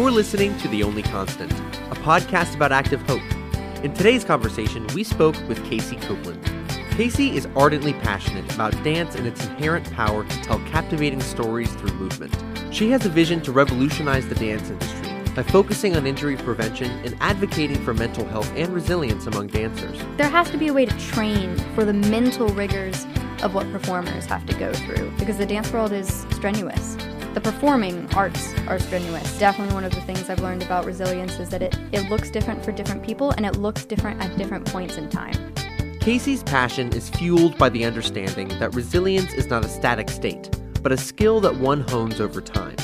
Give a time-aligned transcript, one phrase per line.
[0.00, 3.20] You're listening to The Only Constant, a podcast about active hope.
[3.84, 6.42] In today's conversation, we spoke with Casey Copeland.
[6.92, 11.92] Casey is ardently passionate about dance and its inherent power to tell captivating stories through
[11.92, 12.34] movement.
[12.74, 17.14] She has a vision to revolutionize the dance industry by focusing on injury prevention and
[17.20, 20.00] advocating for mental health and resilience among dancers.
[20.16, 23.04] There has to be a way to train for the mental rigors
[23.42, 26.96] of what performers have to go through because the dance world is strenuous.
[27.32, 29.38] The performing arts are strenuous.
[29.38, 32.64] Definitely one of the things I've learned about resilience is that it, it looks different
[32.64, 35.52] for different people and it looks different at different points in time.
[36.00, 40.50] Casey's passion is fueled by the understanding that resilience is not a static state,
[40.82, 42.76] but a skill that one hones over time.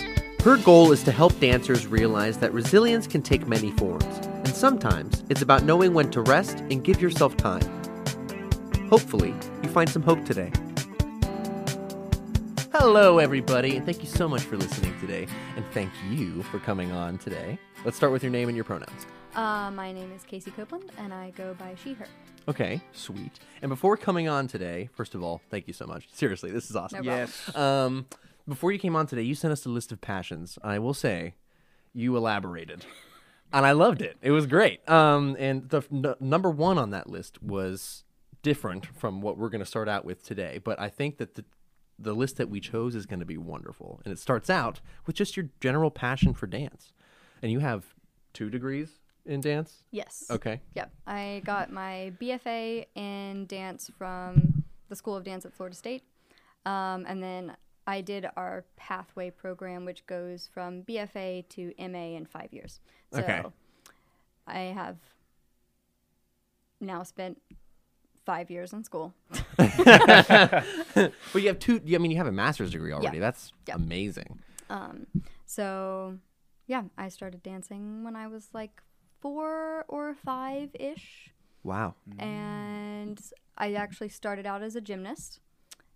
[0.45, 5.25] Her goal is to help dancers realize that resilience can take many forms, and sometimes
[5.29, 7.63] it's about knowing when to rest and give yourself time.
[8.91, 10.53] Hopefully, you find some hope today.
[12.79, 16.93] Hello, everybody, and thank you so much for listening today, and thank you for coming
[16.93, 17.59] on today.
[17.87, 19.07] Let's start with your name and your pronouns.
[19.35, 22.07] Uh, my name is Casey Copeland and I go by she, her.
[22.49, 23.41] Okay, sweet.
[23.63, 26.07] And before coming on today, first of all, thank you so much.
[26.13, 27.03] Seriously, this is awesome.
[27.03, 27.57] No Yes.
[27.57, 28.09] Um,
[28.47, 30.59] before you came on today, you sent us a list of passions.
[30.63, 31.33] I will say,
[31.95, 32.85] you elaborated,
[33.55, 34.19] and I loved it.
[34.21, 34.87] It was great.
[34.87, 38.05] Um, and the n- number one on that list was
[38.43, 40.61] different from what we're going to start out with today.
[40.63, 41.47] But I think that the
[41.99, 45.17] the list that we chose is going to be wonderful, and it starts out with
[45.17, 46.93] just your general passion for dance.
[47.43, 47.85] And you have
[48.33, 49.85] two degrees in dance.
[49.91, 50.25] Yes.
[50.31, 50.61] Okay.
[50.75, 50.93] Yep.
[51.07, 56.05] I got my BFA in dance from the School of Dance at Florida State.
[56.65, 62.27] Um, and then I did our pathway program, which goes from BFA to MA in
[62.27, 62.81] five years.
[63.13, 63.43] So Okay.
[64.47, 64.97] I have
[66.81, 67.41] now spent
[68.27, 69.15] five years in school.
[69.59, 71.81] But you have two.
[71.95, 73.19] I mean, you have a master's degree already.
[73.19, 73.77] That's Yeah.
[73.77, 74.41] amazing.
[74.69, 75.07] Um,
[75.45, 76.19] so
[76.67, 78.83] yeah, I started dancing when I was like
[79.21, 81.31] four or five ish.
[81.63, 81.95] Wow.
[82.19, 83.21] and
[83.59, 85.41] I actually started out as a gymnast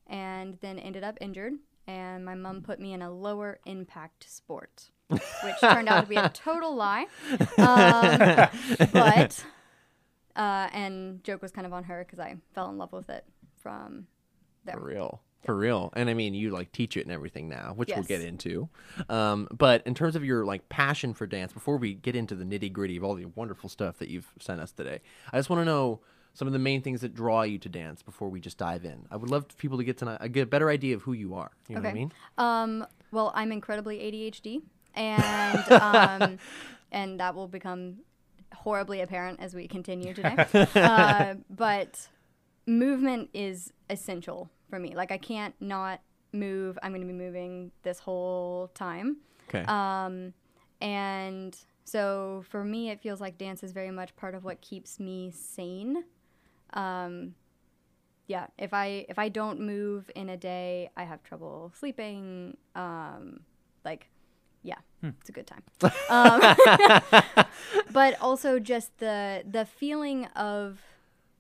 [0.09, 1.55] and then ended up injured.
[1.87, 6.17] And my mom put me in a lower impact sport, which turned out to be
[6.17, 7.07] a total lie.
[7.59, 9.45] Um, but,
[10.41, 13.25] uh, and joke was kind of on her because I fell in love with it
[13.63, 14.07] from
[14.65, 14.75] there.
[14.75, 15.21] For real.
[15.45, 15.91] For real.
[15.95, 18.69] And I mean, you like teach it and everything now, which we'll get into.
[19.09, 22.45] Um, but in terms of your like passion for dance, before we get into the
[22.45, 25.01] nitty gritty of all the wonderful stuff that you've sent us today,
[25.33, 26.01] I just want to know
[26.35, 29.07] some of the main things that draw you to dance before we just dive in.
[29.11, 31.13] I would love for people to get to know, get a better idea of who
[31.13, 31.51] you are.
[31.69, 31.99] You know what I Okay.
[31.99, 32.13] mean?
[32.39, 34.63] Um, well, I'm incredibly ADHD,
[34.95, 36.39] and um,
[36.93, 37.97] and that will become
[38.55, 40.37] horribly apparent as we continue today.
[40.75, 42.09] uh, but
[42.67, 44.95] movement is essential for me.
[44.95, 46.01] Like I can't not
[46.33, 46.79] move.
[46.83, 49.19] I'm going to be moving this whole time.
[49.49, 49.65] Okay.
[49.65, 50.33] Um,
[50.81, 55.01] and so for me, it feels like dance is very much part of what keeps
[55.01, 56.05] me sane.
[56.73, 57.35] Um,
[58.27, 62.57] yeah, if I if I don't move in a day, I have trouble sleeping.
[62.77, 63.41] Um,
[63.85, 64.09] like,
[64.63, 65.63] yeah, it's a good time.
[66.11, 67.45] um,
[67.93, 70.81] but also just the the feeling of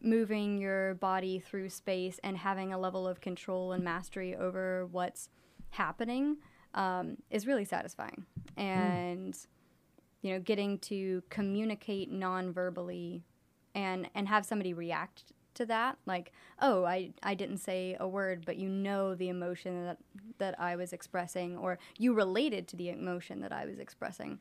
[0.02, 5.28] moving your body through space and having a level of control and mastery over what's
[5.70, 6.38] happening
[6.74, 8.24] um, is really satisfying.
[8.56, 9.36] And
[10.22, 13.24] you know, getting to communicate non-verbally
[13.74, 18.44] and and have somebody react to that like oh I, I didn't say a word
[18.46, 19.98] but you know the emotion that
[20.38, 24.38] that I was expressing or you related to the emotion that I was expressing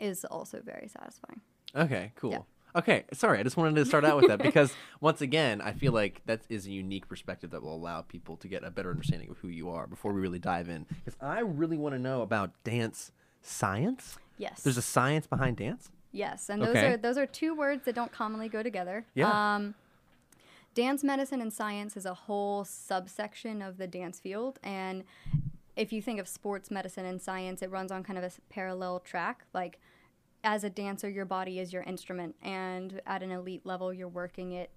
[0.00, 1.40] is also very satisfying
[1.76, 2.32] Okay, cool.
[2.32, 2.38] Yeah.
[2.74, 5.92] Okay, sorry, I just wanted to start out with that because once again, I feel
[5.92, 9.30] like that is a unique perspective that will allow people to get a better understanding
[9.30, 10.86] of who you are before we really dive in.
[11.04, 13.12] Because I really want to know about dance
[13.42, 14.18] science.
[14.36, 15.90] yes There's a science behind dance.
[16.12, 16.86] Yes, and those Okay.
[16.94, 19.06] are those are two words that don't commonly go together.
[19.14, 19.30] Yeah.
[19.54, 19.74] Um,
[20.74, 25.04] dance medicine and science is a whole subsection of the dance field, and
[25.76, 29.00] if you think of sports medicine and science, it runs on kind of a parallel
[29.00, 29.44] track.
[29.54, 29.80] Like,
[30.42, 34.52] as a dancer, your body is your instrument, and at an elite level, you're working
[34.52, 34.70] it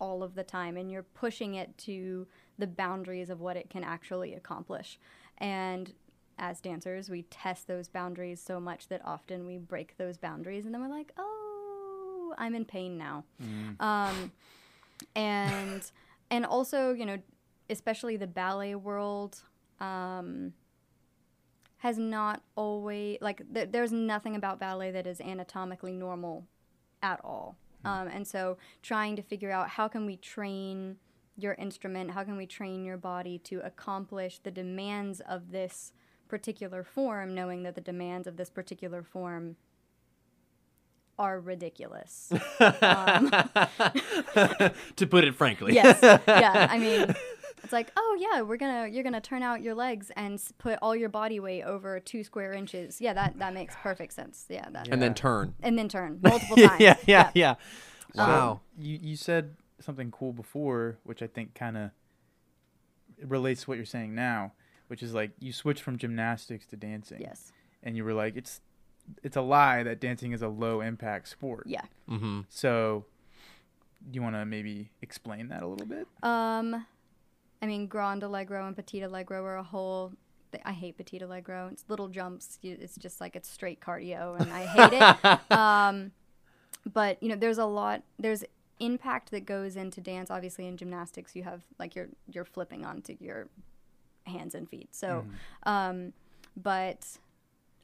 [0.00, 3.84] all of the time, and you're pushing it to the boundaries of what it can
[3.84, 4.98] actually accomplish.
[5.38, 5.92] And
[6.38, 10.74] as dancers, we test those boundaries so much that often we break those boundaries, and
[10.74, 13.24] then we're like, "Oh, I'm in pain now."
[13.80, 14.32] Um,
[15.14, 15.90] and
[16.30, 17.18] and also, you know,
[17.70, 19.42] especially the ballet world
[19.80, 20.52] um,
[21.78, 26.44] has not always like th- there's nothing about ballet that is anatomically normal
[27.02, 27.56] at all.
[27.84, 30.96] Um, and so, trying to figure out how can we train
[31.36, 35.92] your instrument, how can we train your body to accomplish the demands of this
[36.28, 39.56] particular form, knowing that the demands of this particular form
[41.18, 42.32] are ridiculous.
[42.60, 43.30] um,
[44.96, 45.74] to put it frankly.
[45.74, 45.98] yes.
[46.02, 46.68] Yeah.
[46.70, 47.14] I mean,
[47.62, 50.94] it's like, oh yeah, we're gonna you're gonna turn out your legs and put all
[50.94, 53.00] your body weight over two square inches.
[53.00, 54.46] Yeah, that that makes perfect sense.
[54.48, 54.68] Yeah.
[54.70, 54.88] That.
[54.88, 55.54] and then turn.
[55.62, 56.80] And then turn multiple times.
[56.80, 57.54] yeah, yeah, yeah.
[58.14, 58.60] So, Wow.
[58.78, 61.90] you you said something cool before, which I think kind of
[63.26, 64.52] relates to what you're saying now,
[64.88, 67.20] which is like you switched from gymnastics to dancing.
[67.20, 67.52] Yes.
[67.82, 68.60] And you were like, it's
[69.22, 71.64] it's a lie that dancing is a low impact sport.
[71.66, 71.82] Yeah.
[72.08, 72.40] mm-hmm.
[72.48, 73.04] So,
[74.10, 76.06] do you want to maybe explain that a little bit?
[76.22, 76.86] Um,
[77.60, 80.12] I mean, Grand Allegro and Petit Allegro are a whole.
[80.52, 81.68] th- I hate Petit Allegro.
[81.72, 82.58] It's little jumps.
[82.62, 85.50] It's just like it's straight cardio, and I hate it.
[85.56, 86.12] um,
[86.92, 88.02] but you know, there's a lot.
[88.18, 88.44] There's
[88.80, 90.30] impact that goes into dance.
[90.30, 93.48] Obviously, in gymnastics, you have like you're you're flipping onto your
[94.24, 94.94] hands and feet.
[94.94, 95.24] So,
[95.64, 96.12] um,
[96.56, 97.18] but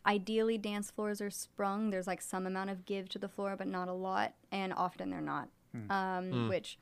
[0.06, 1.90] ideally, dance floors are sprung.
[1.90, 5.10] There's like some amount of give to the floor, but not a lot, and often
[5.10, 5.48] they're not.
[5.90, 6.78] Um, which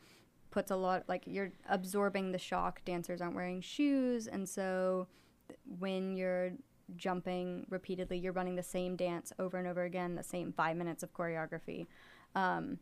[0.50, 5.06] puts a lot like you're absorbing the shock dancers aren't wearing shoes and so
[5.48, 6.50] th- when you're
[6.94, 11.02] jumping repeatedly you're running the same dance over and over again the same five minutes
[11.02, 11.86] of choreography
[12.34, 12.78] um,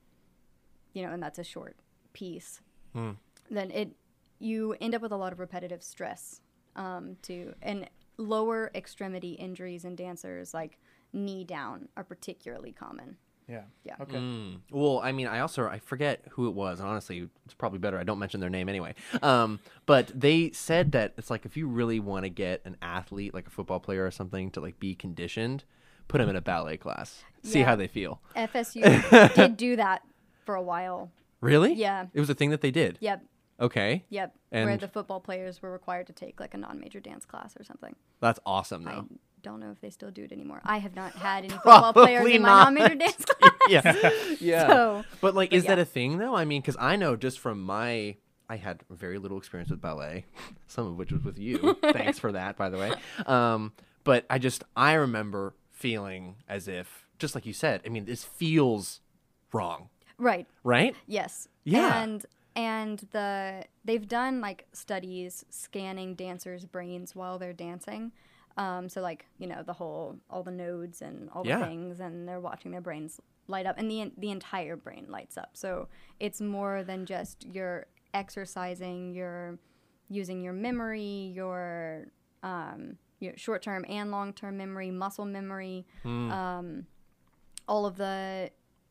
[0.95, 1.77] you know and that's a short
[2.13, 2.61] piece
[2.93, 3.11] Hmm.
[3.49, 3.93] then it
[4.41, 6.41] you end up with a lot of repetitive stress
[6.75, 7.89] um, to and
[8.21, 10.79] lower extremity injuries in dancers like
[11.13, 13.17] knee down are particularly common
[13.49, 13.63] Yeah.
[13.83, 13.97] Yeah.
[14.01, 14.17] Okay.
[14.17, 14.61] Mm.
[14.71, 16.79] Well, I mean, I also I forget who it was.
[16.81, 18.95] Honestly, it's probably better I don't mention their name anyway.
[19.23, 23.35] Um, but they said that it's like if you really want to get an athlete,
[23.35, 25.65] like a football player or something, to like be conditioned,
[26.07, 27.65] put them in a ballet class, see Yeah.
[27.67, 28.21] how they feel.
[28.37, 30.03] fsu did do that
[30.45, 31.73] for a while Really?
[31.73, 32.07] Yeah.
[32.15, 32.99] It was a thing that they did.
[33.01, 33.25] yep
[33.61, 37.55] Okay, Yep, where the football players were required to take like a non-major dance class
[37.59, 37.95] or something.
[38.21, 39.07] that's awesome though.
[39.11, 40.61] I don't know if they still do it anymore.
[40.65, 42.65] I have not had any football players in my not.
[42.75, 43.53] non-major dance class.
[43.69, 44.11] yeah,
[44.41, 44.67] yeah.
[44.69, 46.35] So, but like, but is that a thing though?
[46.35, 48.17] I mean, because I know just from my,
[48.49, 50.25] I had very little experience with ballet,
[50.67, 51.77] some of which was with you.
[51.83, 52.93] Thanks for that, by the way.
[53.27, 53.73] Um,
[54.05, 58.25] but I just I remember feeling as if, just like you said, I mean, this
[58.25, 59.01] feels
[59.53, 60.95] wrong, right, right?
[61.07, 62.03] yes, Yeah.
[62.03, 62.25] and
[62.56, 68.12] and the they've done like studies scanning dancers' brains while they're dancing.
[68.56, 71.67] Um, so like you know the whole all the nodes and all the Yeah.
[71.67, 75.50] things, and they're watching their brains light up, and the the entire brain lights up.
[75.55, 75.88] So
[76.19, 79.58] it's more than just you're exercising, you're
[80.08, 82.06] using your memory, your
[82.43, 85.87] um, your short term and long term memory, muscle memory,
[86.32, 86.87] um,
[87.69, 88.50] all of the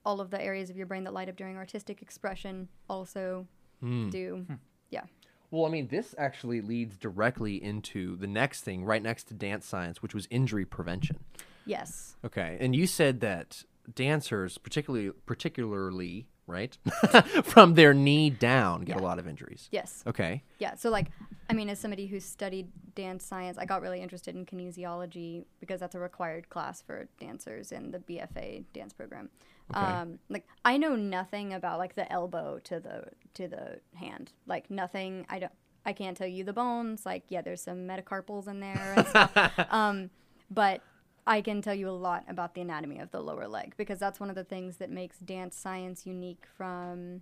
[0.09, 3.45] all of the areas of your brain that light up during artistic expression also
[3.79, 4.09] hmm.
[4.09, 4.43] do.
[4.47, 4.55] Hmm.
[4.89, 5.03] Yeah.
[5.51, 9.67] Well, I mean, this actually leads directly into the next thing, right next to dance
[9.67, 11.19] science, which was injury prevention.
[11.67, 12.15] Yes.
[12.25, 13.63] Okay, and you said that
[13.93, 16.77] dancers, particularly particularly right,
[17.43, 19.69] from their knee down, get a lot of injuries.
[19.71, 20.03] Yes.
[20.07, 20.43] Okay.
[20.59, 20.75] Yeah.
[20.75, 21.07] So like,
[21.49, 25.79] I mean, as somebody who's studied dance science, I got really interested in kinesiology because
[25.79, 29.29] that's a required class for dancers in the BFA dance program.
[29.71, 29.85] Okay.
[29.85, 34.31] Um, like I know nothing about like the elbow to the to the hand.
[34.47, 35.25] Like nothing.
[35.29, 35.51] I don't.
[35.85, 37.05] I can't tell you the bones.
[37.05, 39.51] Like yeah, there's some metacarpals in there and stuff.
[39.69, 40.09] um,
[40.49, 40.81] but
[41.27, 44.19] I can tell you a lot about the anatomy of the lower leg because that's
[44.19, 47.21] one of the things that makes dance science unique from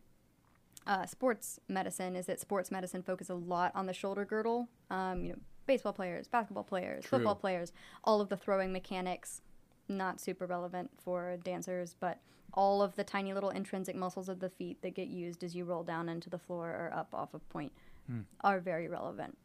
[0.85, 4.69] uh, sports medicine is that sports medicine focuses a lot on the shoulder girdle.
[4.89, 7.19] Um, you know, baseball players, basketball players, True.
[7.19, 7.73] football players,
[8.03, 9.41] all of the throwing mechanics,
[9.89, 12.19] not super relevant for dancers, but
[12.53, 15.65] all of the tiny little intrinsic muscles of the feet that get used as you
[15.65, 17.71] roll down into the floor or up off a point
[18.41, 19.37] are very relevant.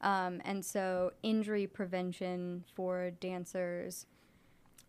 [0.00, 4.06] Um, and so, injury prevention for dancers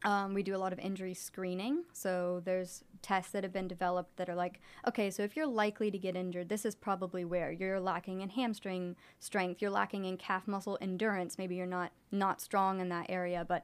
[0.03, 1.83] um, we do a lot of injury screening.
[1.91, 5.89] So there's tests that have been developed that are like, okay, so if you're likely
[5.89, 10.17] to get injured, this is probably where you're lacking in hamstring strength, you're lacking in
[10.17, 11.37] calf muscle endurance.
[11.37, 13.63] Maybe you're not not strong in that area, but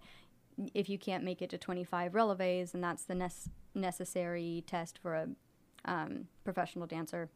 [0.74, 5.15] if you can't make it to 25 releves, and that's the nes- necessary test for
[5.15, 5.27] a
[5.86, 7.29] um, professional dancer.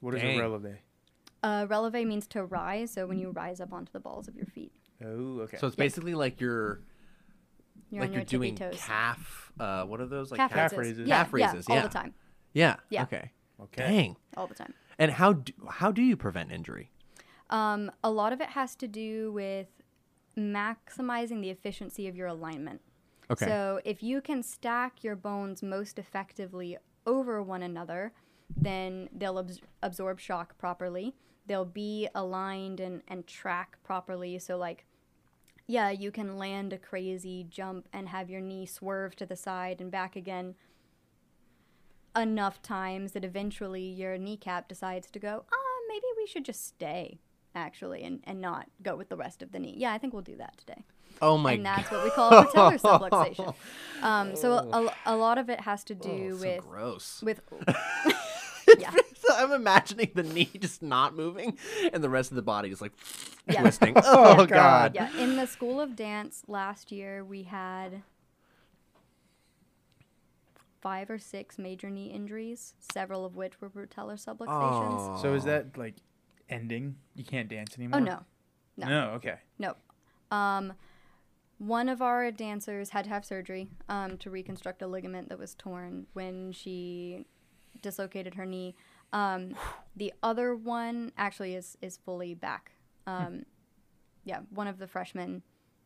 [0.00, 0.38] What is Dang.
[0.38, 0.78] a releve?
[1.42, 4.46] Uh, releve means to rise, so when you rise up onto the balls of your
[4.46, 5.56] feet, Oh, okay.
[5.56, 5.84] So it's Yeah.
[5.84, 6.80] basically like you're
[7.90, 8.76] you're like on you're your doing toes.
[8.78, 9.50] calf.
[9.58, 10.30] Uh, what are those?
[10.30, 10.98] Like calf, calf raises.
[10.98, 11.08] raises.
[11.08, 11.82] Yeah, Calf yeah, raises, all yeah.
[11.82, 12.14] the time,
[12.52, 12.76] Yeah.
[12.90, 13.02] Yeah.
[13.04, 13.30] Okay.
[13.62, 13.82] okay.
[13.88, 14.16] Dang.
[14.36, 14.74] all the time.
[14.98, 16.90] And how do, how do you prevent injury?
[17.48, 19.68] Um, a lot of it has to do with
[20.38, 22.80] maximizing the efficiency of your alignment.
[23.30, 23.46] Okay.
[23.46, 28.12] So if you can stack your bones most effectively over one another,
[28.56, 31.14] then they'll abs- absorb shock properly.
[31.50, 34.38] They'll be aligned and, and track properly.
[34.38, 34.86] So like
[35.66, 39.80] yeah, you can land a crazy jump and have your knee swerve to the side
[39.80, 40.54] and back again
[42.16, 47.18] enough times that eventually your kneecap decides to go, ah, maybe we should just stay
[47.56, 49.74] actually and, and not go with the rest of the knee.
[49.76, 50.84] Yeah, I think we'll do that today.
[51.20, 51.96] Oh my and that's god.
[51.96, 53.54] what we call a patellar subluxation.
[54.04, 57.22] Um, so a, a lot of it has to do Oh, so with gross.
[57.24, 57.40] with
[58.78, 58.92] yeah.
[59.40, 61.56] So I'm imagining the knee just not moving
[61.92, 62.92] and the rest of the body is like
[63.48, 63.60] Yeah.
[63.62, 63.94] twisting.
[64.04, 64.46] Oh Yeah.
[64.46, 64.94] god.
[64.94, 68.02] Yeah, in the School of Dance last year, we had
[70.80, 74.46] five or six major knee injuries, several of which were patellar subluxations.
[74.48, 75.18] Oh.
[75.22, 75.94] So is that like
[76.48, 76.96] ending?
[77.14, 78.00] You can't dance anymore.
[78.00, 78.20] Oh no,
[78.76, 78.86] no.
[78.88, 79.10] No.
[79.12, 79.36] Okay.
[79.58, 79.74] no.
[80.30, 80.72] Um,
[81.58, 85.54] one of our dancers had to have surgery um, to reconstruct a ligament that was
[85.54, 87.26] torn when she
[87.82, 88.74] dislocated her knee.
[89.12, 89.54] Um,
[89.96, 92.72] the other one actually is is fully back.
[93.06, 93.44] Um,
[94.24, 95.42] yeah, one of the freshmen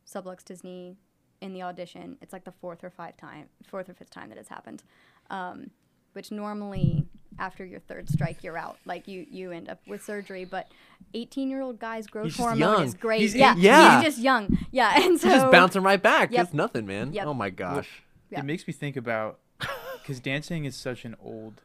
[0.07, 0.97] subluxed his knee
[1.41, 2.17] in the audition.
[2.21, 4.83] It's like the fourth or five time, fourth or fifth time that it's happened.
[5.29, 5.71] Um,
[6.13, 8.77] which normally after your third strike you're out.
[8.85, 10.45] Like you you end up with surgery.
[10.45, 10.67] But
[11.13, 12.83] 18 year old guys growth He's just hormone young.
[12.83, 13.21] is great.
[13.21, 13.95] He's yeah, eight- Yeah.
[14.01, 14.57] he's just young.
[14.71, 16.31] Yeah, and so He's just bouncing right back.
[16.31, 16.45] Yep.
[16.45, 17.11] It's nothing, man.
[17.11, 17.25] Yep.
[17.27, 18.03] Oh my gosh.
[18.29, 18.39] Yeah.
[18.39, 19.39] It makes me think about
[20.01, 21.61] because dancing is such an old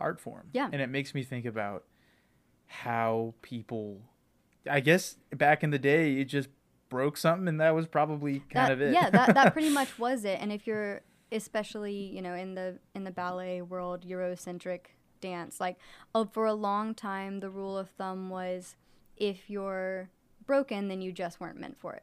[0.00, 0.48] art form.
[0.52, 0.68] Yeah.
[0.72, 1.84] And it makes me think about
[2.66, 4.00] how people,
[4.68, 6.48] I guess back in the day, it just
[6.88, 8.92] broke something and that was probably kind that, of it.
[8.92, 10.38] Yeah, that, that pretty much was it.
[10.40, 11.02] And if you're
[11.32, 14.80] especially, you know, in the in the ballet world, Eurocentric
[15.20, 15.76] dance, like
[16.14, 18.76] uh, for a long time the rule of thumb was
[19.16, 20.10] if you're
[20.46, 22.02] broken, then you just weren't meant for it.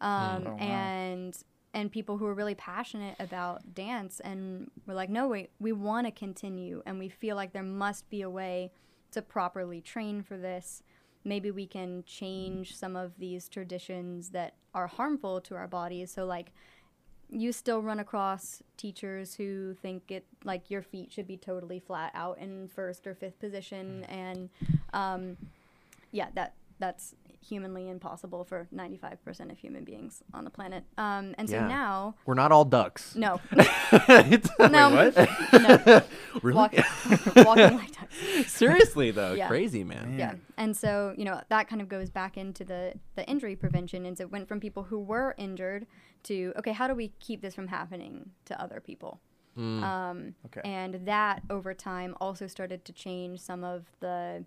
[0.00, 0.56] Um, Oh, wow.
[0.56, 1.36] and
[1.72, 6.06] and people who are really passionate about dance and we're like, no, wait, we want
[6.06, 8.72] to continue, and we feel like there must be a way
[9.12, 10.82] to properly train for this.
[11.24, 16.10] Maybe we can change some of these traditions that are harmful to our bodies.
[16.10, 16.52] So, like,
[17.28, 22.10] you still run across teachers who think it like your feet should be totally flat
[22.14, 24.48] out in first or fifth position, and
[24.92, 25.36] um,
[26.10, 30.84] yeah, that that's humanly impossible for 95% of human beings on the planet.
[30.98, 31.66] Um, and so Yeah.
[31.68, 33.14] now, We're not all ducks.
[33.16, 35.16] no, It's- no, what?
[35.52, 36.02] no,
[36.42, 36.56] really?
[36.56, 36.74] walk,
[37.36, 38.52] walking like ducks.
[38.52, 39.48] Seriously though, Yeah.
[39.48, 40.16] crazy man.
[40.18, 44.04] Yeah, and so you know that kind of goes back into the the injury prevention,
[44.06, 45.86] and so it went from people who were injured
[46.24, 49.20] to okay, how do we keep this from happening to other people?
[49.58, 49.82] Mm.
[49.82, 50.60] Um, Okay.
[50.64, 54.44] and that over time also started to change some of the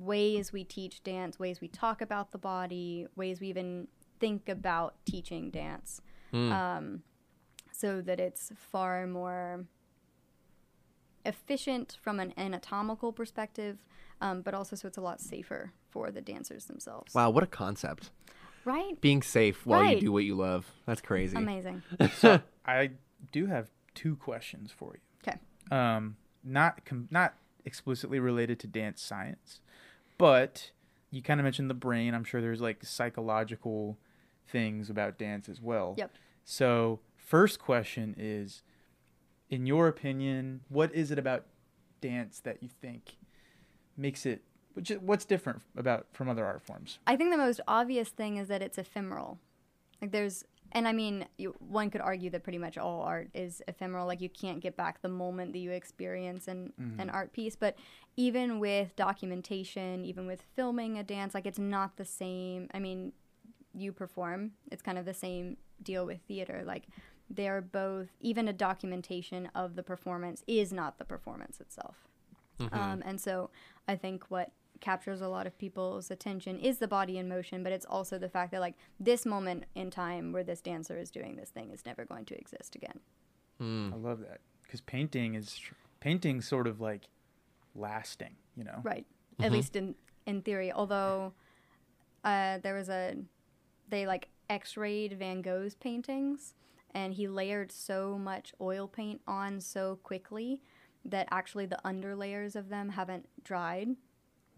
[0.00, 3.86] ways we teach dance, ways we talk about the body, ways we even
[4.18, 6.00] think about teaching dance,
[6.32, 6.52] Mm.
[6.52, 7.02] um,
[7.72, 9.66] so that it's far more
[11.24, 13.78] efficient from an anatomical perspective,
[14.20, 17.14] um, but also so it's a lot safer for the dancers themselves.
[17.14, 18.10] Wow, what a concept.
[18.64, 19.00] Right?
[19.00, 19.96] Being safe while Right.
[19.96, 20.70] you do what you love.
[20.86, 21.36] That's crazy.
[21.36, 21.82] Amazing.
[22.14, 22.92] so I
[23.32, 25.00] do have two questions for you.
[25.22, 25.38] 'Kay.
[25.70, 29.60] Um, not com- not explicitly related to dance science,
[30.20, 30.70] but
[31.10, 32.14] you kind of mentioned the brain.
[32.14, 33.98] I'm sure there's like psychological
[34.46, 35.94] things about dance as well.
[35.96, 36.12] Yep.
[36.44, 38.62] So first question is,
[39.48, 41.46] in your opinion, what is it about
[42.02, 43.16] dance that you think
[43.96, 44.42] makes it?
[44.74, 46.98] Which what's different about from other art forms?
[47.06, 49.38] I think the most obvious thing is that it's ephemeral.
[50.00, 53.62] Like there's, and I mean, you, one could argue that pretty much all art is
[53.66, 54.06] ephemeral.
[54.06, 57.56] Like you can't get back the moment that you experience in an art piece.
[57.56, 57.76] But
[58.16, 62.68] even with documentation, even with filming a dance, like it's not the same.
[62.72, 63.12] I mean,
[63.74, 64.52] you perform.
[64.70, 66.62] It's kind of the same deal with theater.
[66.64, 66.84] Like
[67.28, 68.08] they're both.
[68.20, 71.96] Even a documentation of the performance is not the performance itself.
[72.72, 73.50] Um, and so
[73.88, 74.50] I think what
[74.80, 78.28] captures a lot of people's attention is the body in motion, but it's also the
[78.28, 81.84] fact that like this moment in time where this dancer is doing this thing is
[81.84, 83.00] never going to exist again.
[83.60, 83.92] Mm.
[83.92, 85.60] I love that because painting is
[86.00, 87.08] painting sort of like
[87.74, 88.36] lasting.
[88.56, 88.80] You know.
[88.82, 89.06] Right.
[89.38, 89.94] At least in
[90.26, 90.72] in theory.
[90.72, 91.32] Although
[92.24, 93.16] uh, there was a
[93.88, 96.54] they like X-rayed Van Gogh's paintings,
[96.94, 100.60] and he layered so much oil paint on so quickly
[101.04, 103.96] that actually the underlayers of them haven't dried,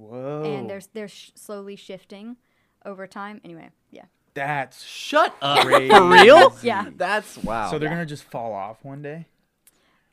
[0.09, 0.43] Whoa.
[0.45, 2.37] and they're they're sh- slowly shifting
[2.85, 3.41] over time.
[3.45, 4.05] Anyway, yeah.
[4.35, 5.67] that's Shut up.
[5.67, 5.89] Crazy.
[5.95, 6.57] For real?
[6.63, 6.91] Yeah.
[6.97, 7.71] That's wow.
[7.71, 7.95] so they're Yeah.
[7.97, 9.27] gonna just fall off one day.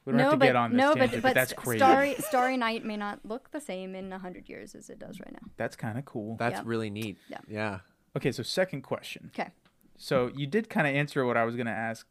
[0.06, 1.54] We don't no, have to but get on this no, tangent, but, but, but that's
[1.54, 1.80] crazy.
[1.80, 5.20] Starry Starry Night may not look the same in a hundred years as it does
[5.20, 5.48] right now.
[5.58, 6.36] That's kind of cool.
[6.38, 6.64] That's Yeah.
[6.66, 7.18] really neat.
[7.30, 7.40] Yeah.
[7.48, 7.80] Yeah.
[8.18, 9.32] Okay, so second question.
[9.34, 9.50] Okay.
[9.98, 12.08] So you did kind of answer what I was gonna ask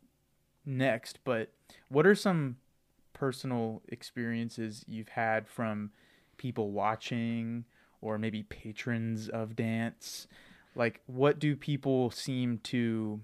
[0.67, 1.53] next, but
[1.89, 2.57] what are some
[3.15, 5.91] personal experiences you've had from
[6.39, 7.65] people watching
[8.01, 10.27] or maybe patrons of dance?
[10.79, 13.21] like what do people seem to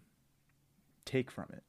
[1.06, 1.62] take from it?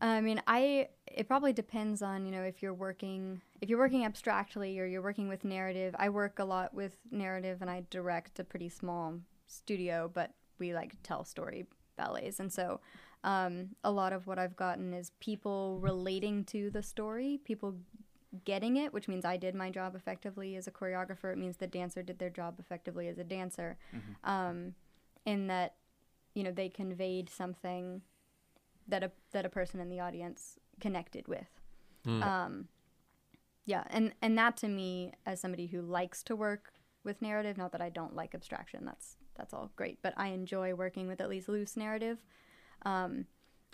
[0.00, 4.04] I mean, I it probably depends on you know if you're working if you're working
[4.04, 5.94] abstractly or you're working with narrative.
[5.98, 10.72] I work a lot with narrative, and I direct a pretty small studio, but we
[10.74, 12.80] like tell story ballets, and so
[13.24, 17.76] um, a lot of what I've gotten is people relating to the story, people
[18.44, 21.32] getting it, which means I did my job effectively as a choreographer.
[21.32, 23.76] It means the dancer did their job effectively as a dancer,
[24.24, 24.74] um,
[25.26, 25.74] in that
[26.34, 28.02] you know they conveyed something
[28.88, 31.60] that a that a person in the audience connected with.
[32.22, 32.68] Um,
[33.64, 36.72] yeah, and and that to me, as somebody who likes to work
[37.04, 40.74] with narrative, not that I don't like abstraction, that's that's all great, but I enjoy
[40.74, 42.18] working with at least loose narrative,
[42.84, 43.26] um,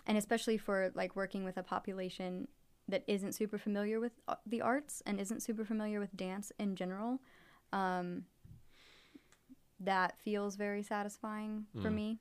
[0.05, 2.47] and especially for like working with a population
[2.89, 6.75] that isn't super familiar with uh, the arts and isn't super familiar with dance in
[6.75, 7.19] general.
[7.71, 8.25] Um,
[9.79, 12.19] that feels very satisfying for me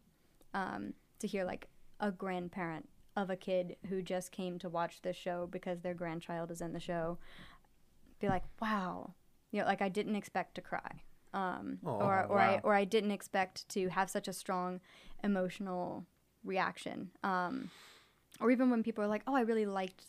[0.54, 1.66] um, to hear like
[2.00, 6.50] a grandparent of a kid who just came to watch this show because their grandchild
[6.52, 7.18] is in the show
[8.20, 9.12] be like wow
[9.50, 11.02] you know like i didn't expect to cry
[11.34, 14.80] um, Aw, or, or, I, or i didn't expect to have such a strong
[15.24, 16.06] emotional
[16.44, 17.70] reaction um,
[18.40, 20.04] or even when people are like oh i really liked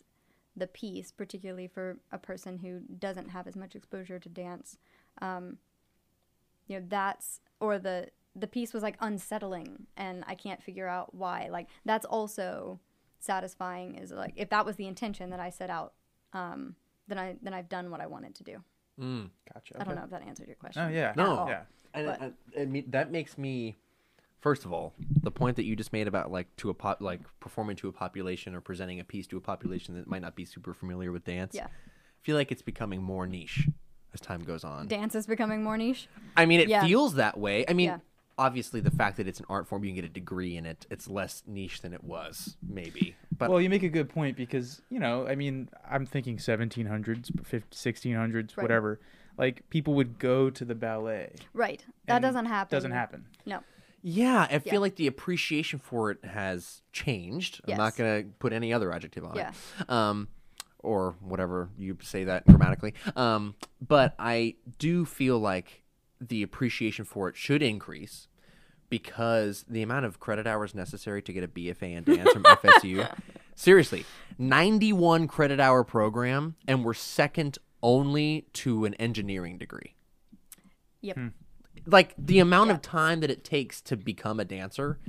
[0.60, 4.78] the piece particularly for a person who doesn't have as much exposure to dance
[5.22, 5.58] um,
[6.68, 11.14] you know that's or the the piece was like unsettling and i can't figure out
[11.16, 12.80] why like that's also
[13.20, 15.94] satisfying is like if that was the intention that i set out
[16.34, 16.76] um
[17.08, 18.64] then i then i've done what i wanted to do
[19.00, 19.30] Mm.
[19.54, 19.80] Gotcha.
[19.80, 21.14] i don't know if that answered your question Oh yeah.
[21.16, 21.48] No.
[21.48, 21.62] Yeah.
[21.94, 23.78] And, and, and that makes me,
[24.42, 27.22] first of all, the point that you just made about like to a pop, like
[27.40, 30.46] performing to a population or presenting a piece to a population that might not be
[30.46, 31.54] super familiar with dance.
[31.56, 31.66] Yeah.
[31.68, 33.68] I feel like it's becoming more niche
[34.14, 34.88] as time goes on.
[34.88, 36.86] dance is becoming more niche I mean, it Yeah.
[36.86, 37.66] feels that way.
[37.68, 38.00] I mean, Yeah.
[38.38, 40.86] obviously, the fact that it's an art form, you can get a degree in it.
[40.90, 43.16] It's less niche than it was, maybe.
[43.38, 47.30] But well, you make a good point because you know, I mean, I'm thinking 1700s,
[47.72, 48.64] 1600s, Right.
[48.64, 49.00] whatever.
[49.38, 51.34] Like people would go to the ballet.
[51.54, 53.26] right that doesn't happen Doesn't happen.
[53.46, 53.64] no
[54.02, 54.80] yeah, I feel Yeah.
[54.80, 57.62] like the appreciation for it has changed.
[57.68, 59.52] I'm not gonna put any other adjective on Yeah.
[59.80, 59.90] it.
[59.90, 60.28] Um,
[60.82, 62.94] or whatever you say that grammatically.
[63.16, 65.84] Um, but I do feel like
[66.22, 68.28] the appreciation for it should increase
[68.90, 73.08] because the amount of credit hours necessary to get a BFA in dance from FSU,
[73.56, 74.06] seriously,
[74.38, 79.96] 91 credit hour program, and we're second only to an engineering degree.
[81.02, 81.18] yep
[81.86, 82.76] Like the amount Yeah.
[82.76, 85.00] of time that it takes to become a dancer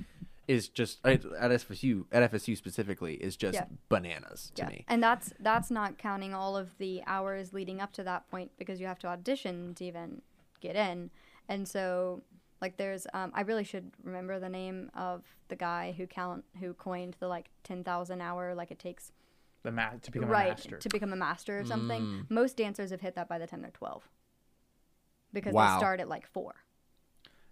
[0.49, 3.67] is just at at FSU, at FSU specifically, is just Yeah.
[3.89, 4.85] bananas to yeah me.
[4.89, 8.81] and that's that's not counting all of the hours leading up to that point because
[8.81, 10.23] you have to audition to even
[10.61, 11.11] get in
[11.49, 12.23] and so
[12.61, 16.75] like there's um, i really should remember the name of the guy who count who
[16.75, 19.13] coined the like 10000 hour like it takes
[19.63, 20.79] The ma- to become right a master.
[20.79, 22.31] to become a master or something Mm.
[22.31, 24.09] most dancers have hit that by the time they're 12
[25.33, 25.75] because Wow.
[25.75, 26.55] they start at like four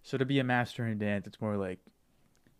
[0.01, 1.79] so to be a master in dance, it's more like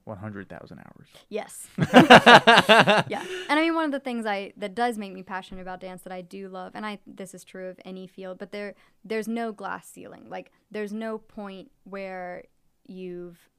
[0.04, 1.08] 100,000 hours.
[1.30, 1.68] Yes.
[1.78, 3.24] yeah.
[3.50, 6.02] And I mean one of the things I that does make me passionate about dance
[6.04, 9.28] that I do love and I this is true of any field, but there there's
[9.28, 10.28] no glass ceiling.
[10.30, 12.44] Like there's no point where
[12.88, 13.50] you've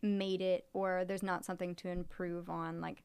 [0.00, 3.02] made it or there's not something to improve on like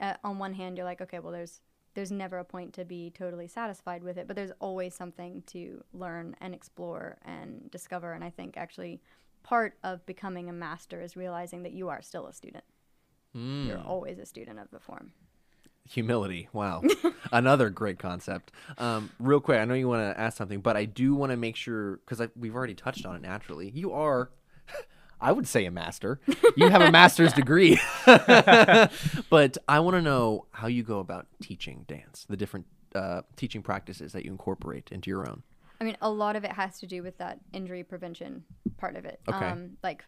[0.00, 1.60] uh, on one hand you're like okay, well there's
[1.94, 5.82] there's never a point to be totally satisfied with it, but there's always something to
[5.92, 9.00] learn and explore and discover and I think actually
[9.42, 12.64] part of becoming a master is realizing that you are still a student.
[13.36, 13.66] Mm.
[13.66, 15.12] You're always a student of the form.
[15.88, 16.48] Humility.
[16.52, 16.82] Wow.
[17.32, 18.52] Another great concept.
[18.78, 21.36] Um, real quick, I know you want to ask something, but I do want to
[21.36, 23.70] make sure because we've already touched on it naturally.
[23.70, 24.30] You are,
[25.24, 26.20] I would say, a master.
[26.54, 27.80] You have a master's degree.
[28.06, 33.62] but I want to know how you go about teaching dance, the different uh, teaching
[33.62, 35.42] practices that you incorporate into your own.
[35.80, 38.44] I mean, a lot of it has to do with that injury prevention
[38.76, 39.18] part of it.
[39.26, 39.48] Okay.
[39.48, 40.04] Um, like,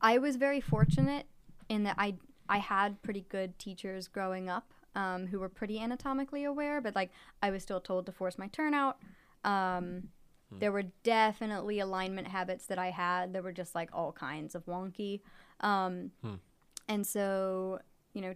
[0.00, 1.26] I was very fortunate
[1.68, 2.14] in that I
[2.48, 7.10] I had pretty good teachers growing up um, who were pretty anatomically aware, but like
[7.42, 8.98] I was still told to force my turnout.
[9.44, 10.08] Um,
[10.58, 14.66] There were definitely alignment habits that I had that were just like all kinds of
[14.66, 15.20] wonky.
[15.60, 16.10] Um,
[16.88, 17.78] And so,
[18.14, 18.34] you know,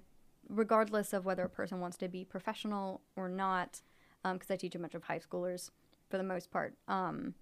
[0.49, 3.81] regardless of whether a person wants to be professional or not,
[4.23, 5.71] because I teach a bunch of high schoolers
[6.09, 7.35] for the most part, um,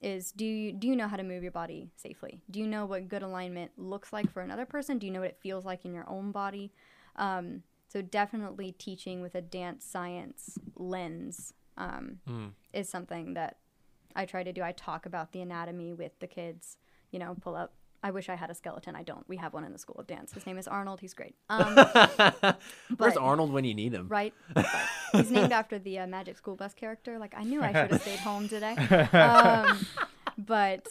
[0.00, 2.40] is do you do you know how to move your body safely?
[2.50, 4.98] Do you know what good alignment looks like for another person?
[4.98, 6.72] Do you know what it feels like in your own body?
[7.16, 12.18] Um, so definitely teaching with a dance science lens um,
[12.72, 13.58] is something that
[14.16, 14.62] I try to do.
[14.62, 16.76] I talk about the anatomy with the kids
[17.12, 17.74] you know, pull up.
[18.02, 18.96] I wish I had a skeleton.
[18.96, 19.28] I don't.
[19.28, 20.32] We have one in the School of Dance.
[20.32, 21.00] His name is Arnold.
[21.00, 21.36] He's great.
[21.50, 21.74] Um,
[22.96, 24.08] Where's but- Arnold when you need him?
[24.08, 24.34] right?
[25.12, 27.18] He's named after the uh, Magic School Bus character.
[27.18, 28.74] Like I knew I should have stayed home today.
[29.12, 29.86] Um,
[30.38, 30.88] but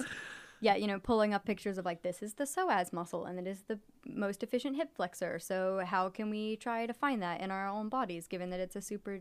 [0.62, 3.48] yeah, you know, pulling up pictures of like this is the psoas muscle and it
[3.48, 5.40] is the most efficient hip flexor.
[5.40, 8.76] So how can we try to find that in our own bodies, given that it's
[8.76, 9.20] a super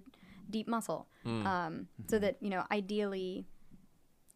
[0.51, 1.09] deep muscle?
[1.25, 3.47] Um, so that you know, ideally,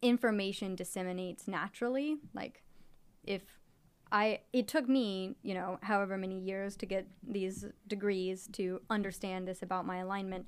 [0.01, 2.17] information disseminates naturally.
[2.33, 2.63] Like
[3.23, 3.41] if
[4.11, 9.47] I it took me, you know, however many years to get these degrees to understand
[9.47, 10.45] this about my alignment.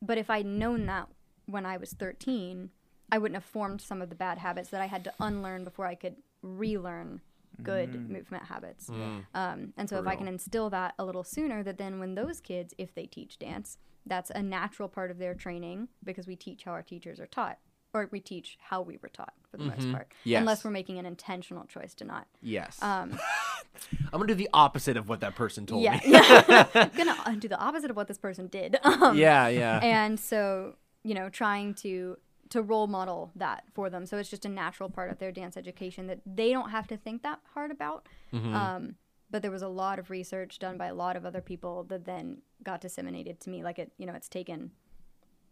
[0.00, 1.08] But if I'd known that
[1.46, 2.70] when I was 13,
[3.12, 5.86] I wouldn't have formed some of the bad habits that I had to unlearn before
[5.86, 7.20] I could relearn
[7.62, 8.88] good movement habits.
[9.34, 12.40] Um, and so if I can instill that a little sooner, that then when those
[12.40, 16.64] kids, if they teach dance, that's a natural part of their training because we teach
[16.64, 17.58] how our teachers are taught,
[17.92, 20.40] or we teach how we were taught for the most part, Yes.
[20.40, 22.26] unless we're making an intentional choice to not.
[22.40, 22.80] Yes.
[22.82, 23.18] Um,
[24.12, 26.12] I'm gonna do the opposite of what that person told yeah, me.
[26.12, 26.66] yeah.
[26.74, 28.78] I'm gonna uh, do the opposite of what this person did.
[28.84, 29.80] Um, yeah, yeah.
[29.82, 32.16] and so you know, trying to
[32.50, 35.56] to role model that for them, so it's just a natural part of their dance
[35.56, 38.06] education that they don't have to think that hard about.
[38.32, 38.54] Mm-hmm.
[38.54, 38.94] Um,
[39.30, 42.04] but there was a lot of research done by a lot of other people that
[42.04, 43.62] then got disseminated to me.
[43.62, 44.72] Like it, you know, it's taken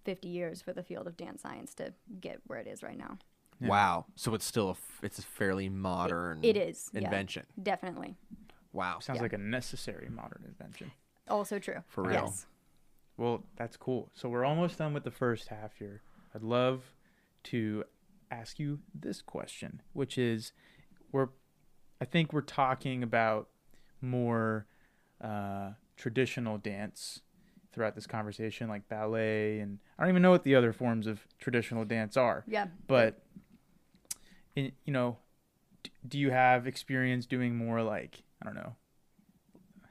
[0.08, 3.18] 50 years for the field of dance science to get where it is right now.
[3.60, 4.06] Wow.
[4.14, 7.44] So it's still a f- it's a fairly modern It is yeah, invention.
[7.62, 8.16] definitely.
[8.72, 9.00] Wow.
[9.00, 9.22] Sounds Yeah.
[9.24, 10.92] like a necessary modern invention.
[11.28, 11.82] Also true.
[11.88, 12.24] For real.
[12.24, 12.46] Yes.
[13.18, 14.08] Well, that's cool.
[14.14, 16.00] So we're almost done with the first half here.
[16.34, 16.94] I'd love
[17.44, 17.84] to
[18.30, 20.52] ask you this question, which is
[21.12, 21.28] we're
[22.00, 23.50] I think we're talking about
[24.00, 24.64] more
[25.20, 27.20] uh, traditional dance
[27.78, 31.20] throughout this conversation, like ballet, and I don't even know what the other forms of
[31.38, 32.42] traditional dance are.
[32.48, 32.66] Yeah.
[32.88, 33.22] But
[34.56, 35.18] in, you know,
[35.84, 38.74] d- do you have experience doing more like I don't know,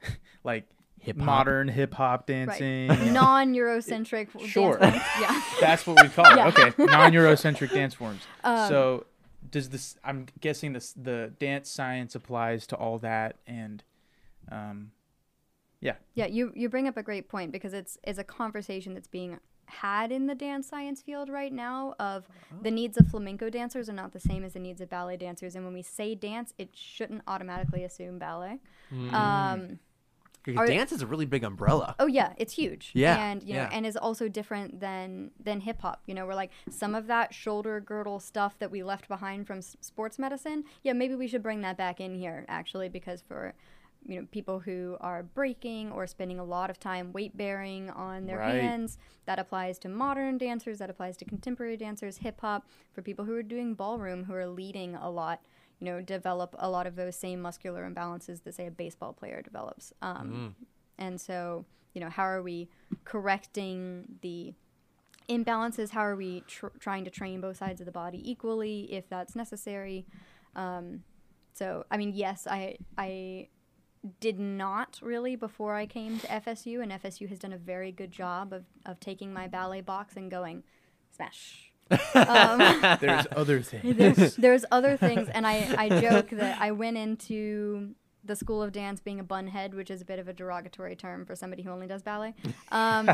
[0.44, 0.68] like
[1.00, 1.24] Hip-hop?
[1.24, 2.90] modern hip hop dancing?
[2.90, 4.76] and- Non-Eurocentric dance Sure.
[4.78, 4.94] forms.
[5.20, 5.42] Yeah.
[5.62, 6.36] That's what we call it.
[6.36, 6.48] Yeah.
[6.48, 8.20] Okay, non-Eurocentric dance forms.
[8.44, 9.06] Um, so,
[9.50, 9.96] does this?
[10.04, 13.82] I'm guessing this the dance science applies to all that, and
[14.52, 14.90] um,
[15.80, 19.08] yeah, Yeah, you you bring up a great point because it's it's a conversation that's
[19.08, 22.26] being had in the dance science field right now of
[22.62, 25.54] the needs of flamenco dancers are not the same as the needs of ballet dancers.
[25.54, 28.60] And when we say dance it shouldn't automatically assume ballet.
[29.12, 29.78] Um,
[30.44, 31.94] Because Are- dance is a really big umbrella.
[31.98, 32.92] oh yeah it's huge.
[32.94, 33.70] Yeah, and you know yeah.
[33.70, 36.00] and is also different than than hip hop.
[36.06, 39.58] You know we're like some of that shoulder girdle stuff that we left behind from
[39.58, 43.52] s- sports medicine yeah maybe we should bring that back in here actually because for
[44.06, 48.26] you know people who are breaking or spending a lot of time weight bearing on
[48.26, 48.60] their Right.
[48.62, 48.96] hands.
[49.26, 53.34] That applies to modern dancers that applies to contemporary dancers hip hop for people who
[53.34, 55.44] are doing ballroom who are leading a lot
[55.78, 59.42] you know develop a lot of those same muscular imbalances that say a baseball player
[59.42, 59.92] develops.
[60.02, 60.54] Um,
[60.98, 62.68] and so you know how are we
[63.04, 64.54] correcting the
[65.28, 65.90] imbalances?
[65.90, 69.34] How are we tr- trying to train both sides of the body equally if that's
[69.36, 70.06] necessary?
[70.56, 71.02] Um,
[71.54, 73.48] so i mean yes i i
[74.20, 78.10] did not really before I came to FSU, and FSU has done a very good
[78.10, 80.62] job of, of taking my ballet box and going
[81.14, 81.72] smash.
[82.14, 82.58] um,
[83.00, 83.96] there's other things.
[83.96, 88.72] there's, there's other things, and I, I joke that I went into the School of
[88.72, 91.70] Dance being a bunhead, which is a bit of a derogatory term for somebody who
[91.70, 92.34] only does ballet.
[92.70, 93.10] Um,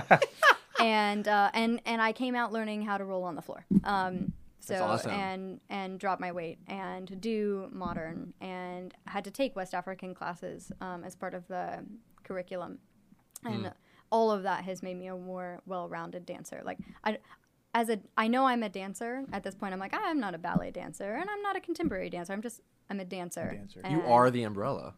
[0.80, 3.64] and uh, and and I came out learning how to roll on the floor.
[3.84, 4.32] Um,
[4.66, 5.10] so awesome.
[5.10, 10.72] and and drop my weight and do modern and had to take West African classes
[10.80, 11.84] um, as part of the
[12.22, 12.78] curriculum,
[13.44, 13.72] and
[14.10, 16.62] all of that has made me a more well-rounded dancer.
[16.64, 17.18] Like I.
[17.76, 19.24] As a, I know I'm a dancer.
[19.32, 22.08] At this point, I'm like, I'm not a ballet dancer, and I'm not a contemporary
[22.08, 22.32] dancer.
[22.32, 23.52] I'm just, I'm a dancer.
[23.52, 23.80] dancer.
[23.90, 24.94] You are the umbrella.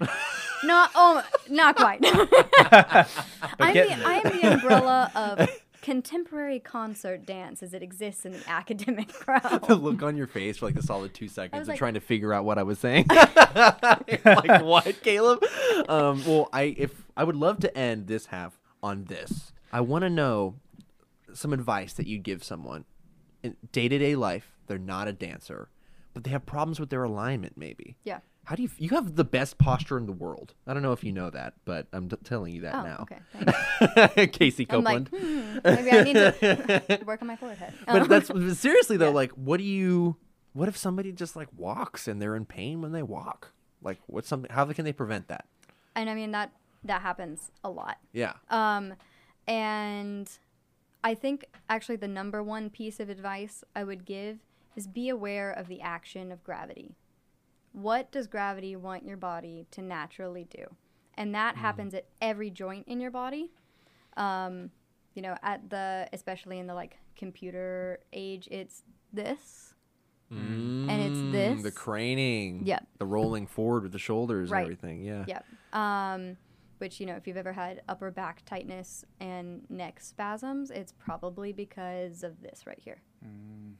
[0.64, 2.00] not oh not quite.
[2.04, 3.98] I'm the.
[4.04, 5.48] I'm the umbrella of
[5.82, 9.64] contemporary concert dance as it exists in the academic crowd.
[9.68, 12.00] the look on your face for like the solid two seconds of like- trying to
[12.00, 13.06] figure out what I was saying.
[13.54, 15.42] like what, Caleb?
[15.88, 19.52] Um, well, I if I would love to end this half on this.
[19.72, 20.56] I want to know
[21.32, 22.84] some advice that you'd give someone
[23.42, 24.52] in day to day life.
[24.66, 25.68] They're not a dancer,
[26.14, 27.56] but they have problems with their alignment.
[27.56, 27.96] Maybe.
[28.04, 28.20] Yeah.
[28.50, 28.70] How do you?
[28.78, 30.54] You have the best posture in the world.
[30.66, 33.06] I don't know if you know that, but I'm t- telling you that Oh, now.
[33.06, 34.26] okay.
[34.32, 35.08] Casey I'm Copeland.
[35.12, 37.72] like, hmm, maybe I need to work on my forehead.
[37.86, 39.14] but Um, that's seriously though Yeah.
[39.14, 40.16] like what do you
[40.52, 44.26] what if somebody just like walks and they're in pain when they walk like what's
[44.26, 45.44] something how can they prevent that
[45.94, 46.50] and I mean that
[46.82, 47.98] that happens a lot.
[48.12, 48.94] yeah Um,
[49.46, 50.28] and
[51.04, 54.38] I think actually the number one piece of advice I would give
[54.74, 56.96] is be aware of the action of gravity.
[57.72, 60.64] What does gravity want your body to naturally do?
[61.14, 63.50] And that happens at every joint in your body.
[64.16, 64.70] Um,
[65.14, 69.74] you know, at the especially in the like computer age, it's this.
[70.32, 71.62] Mm, it's this.
[71.62, 72.62] The craning.
[72.64, 72.86] Yep.
[72.98, 74.60] The rolling forward with the shoulders Right.
[74.60, 75.02] and everything.
[75.02, 75.24] Yeah.
[75.26, 75.44] Yep.
[75.72, 76.36] Um,
[76.78, 81.52] which you know, if you've ever had upper back tightness and neck spasms, it's probably
[81.52, 83.02] because of this right here.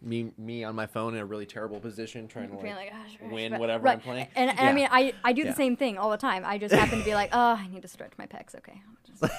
[0.03, 3.05] Me, me on my phone in a really terrible position, trying to like, like, "Ah,
[3.07, 3.92] sh- sh- win sh-" whatever right.
[3.96, 4.29] I'm playing.
[4.35, 4.66] And, and Yeah.
[4.66, 5.50] I mean, I, I do Yeah.
[5.50, 6.42] the same thing all the time.
[6.46, 8.55] I just happen to be like, oh, I need to stretch my pecs.
[8.55, 8.81] Okay.
[8.88, 8.96] I'll
[9.29, 9.35] just-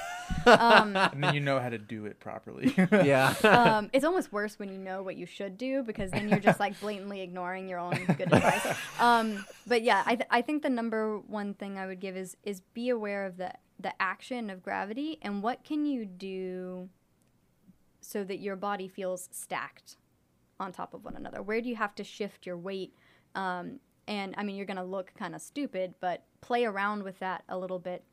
[0.47, 2.75] um, and then you know how to do it properly.
[2.91, 3.33] yeah.
[3.43, 6.59] um, it's almost worse when you know what you should do because then you're just
[6.59, 8.65] like blatantly ignoring your own good advice.
[8.99, 12.37] Um, but yeah, I, th- I think the number one thing I would give is
[12.43, 16.87] is be aware of the the action of gravity and what can you do
[18.01, 19.97] so that your body feels stacked
[20.59, 21.41] on top of one another.
[21.41, 22.93] Where do you have to shift your weight?
[23.35, 27.43] Um, and I mean, you're gonna look kind of stupid, but play around with that
[27.47, 28.03] a little bit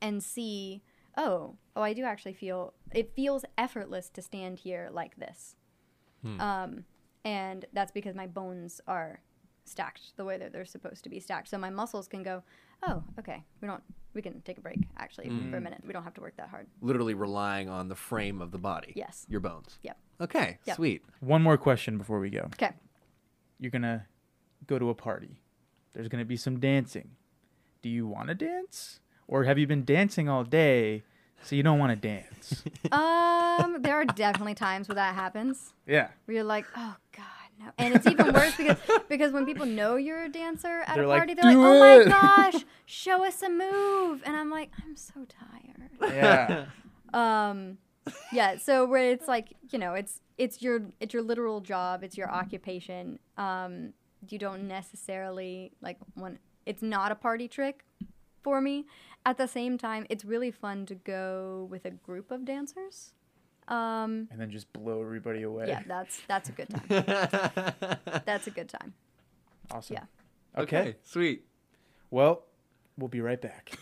[0.00, 0.82] and see
[1.16, 5.56] oh oh i do actually feel it feels effortless to stand here like this
[6.40, 6.84] um,
[7.24, 9.20] and that's because my bones are
[9.64, 12.42] stacked the way that they're supposed to be stacked so my muscles can go
[12.82, 13.82] oh okay we don't
[14.14, 16.48] we can take a break actually for a minute we don't have to work that
[16.48, 18.92] hard Literally relying on the frame of the body.
[18.96, 19.26] Yes.
[19.28, 19.78] Your bones.
[19.82, 19.96] Yep.
[20.20, 20.58] Okay.
[20.64, 20.76] Yep.
[20.76, 21.02] Sweet.
[21.20, 22.48] One more question before we go.
[22.54, 22.72] okay
[23.58, 24.06] You're gonna
[24.66, 25.40] go to a party.
[25.92, 27.10] There's gonna be some dancing.
[27.82, 31.02] Do you want to dance, or have you been dancing all day,
[31.42, 32.62] so you don't want to dance?
[32.92, 36.08] um there are definitely times where that happens yeah.
[36.24, 37.66] where you're like oh god no.
[37.78, 41.08] And it's even worse because because when people know you're a dancer at They're a
[41.08, 44.22] like, party they're like "Do oh my gosh show us a move.
[44.24, 45.90] And i'm like i'm so tired.
[46.14, 46.66] Yeah.
[47.12, 47.78] um
[48.32, 52.16] yeah so where it's like you know it's it's your it's your literal job it's
[52.16, 53.18] your occupation.
[53.36, 53.92] Um
[54.28, 57.84] you don't necessarily like want it's not a party trick
[58.42, 58.86] for me.
[59.26, 63.12] At the same time it's really fun to go with a group of dancers
[63.70, 65.66] um and then just blow everybody away.
[65.68, 66.82] yeah that's that's a good time
[68.26, 68.92] that's a good time
[69.70, 69.94] Awesome.
[69.94, 70.04] Yeah.
[70.62, 70.96] Okay.
[71.04, 71.44] Sweet.
[72.10, 72.42] Well,
[72.98, 73.72] we'll be right back.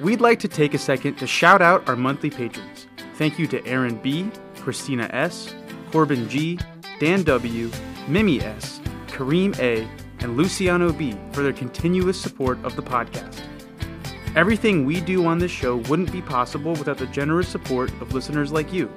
[0.00, 2.86] We'd like to take a second to shout out our monthly patrons.
[3.16, 5.52] Thank you to Aaron B., Christina S.,
[5.90, 6.58] Corbin G.,
[7.00, 7.68] Dan W.,
[8.08, 9.86] Mimi S., Kareem A.,
[10.20, 11.14] and Luciano B.
[11.32, 13.40] for their continuous support of the podcast.
[14.34, 18.50] Everything we do on this show wouldn't be possible without the generous support of listeners
[18.50, 18.92] like you.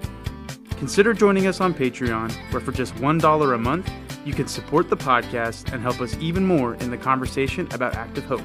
[0.77, 3.91] Consider joining us on Patreon, where for just $1 a month,
[4.25, 8.23] you can support the podcast and help us even more in the conversation about active
[8.25, 8.41] hope.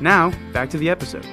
[0.00, 1.26] Now, back to the episode.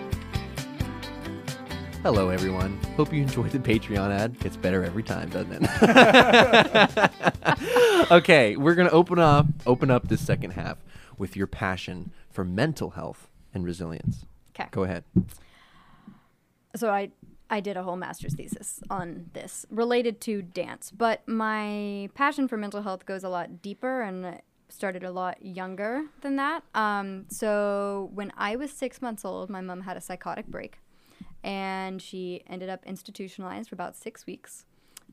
[2.08, 2.80] Hello, everyone.
[2.96, 4.40] Hope you enjoyed the Patreon ad.
[4.40, 7.02] Gets better every time, doesn't it?
[8.12, 10.78] okay, we're gonna open up open up this second half
[11.18, 14.26] with your passion for mental health and resilience.
[14.56, 15.04] okay Go ahead.
[16.78, 17.12] so I
[17.50, 22.56] I did a whole master's thesis on this related to dance, but my passion for
[22.56, 24.40] mental health goes a lot deeper and
[24.70, 26.64] started a lot younger than that.
[26.74, 30.80] Um, so when I was six months old, my mom had a psychotic break,
[31.48, 34.66] and she ended up institutionalized for about six weeks.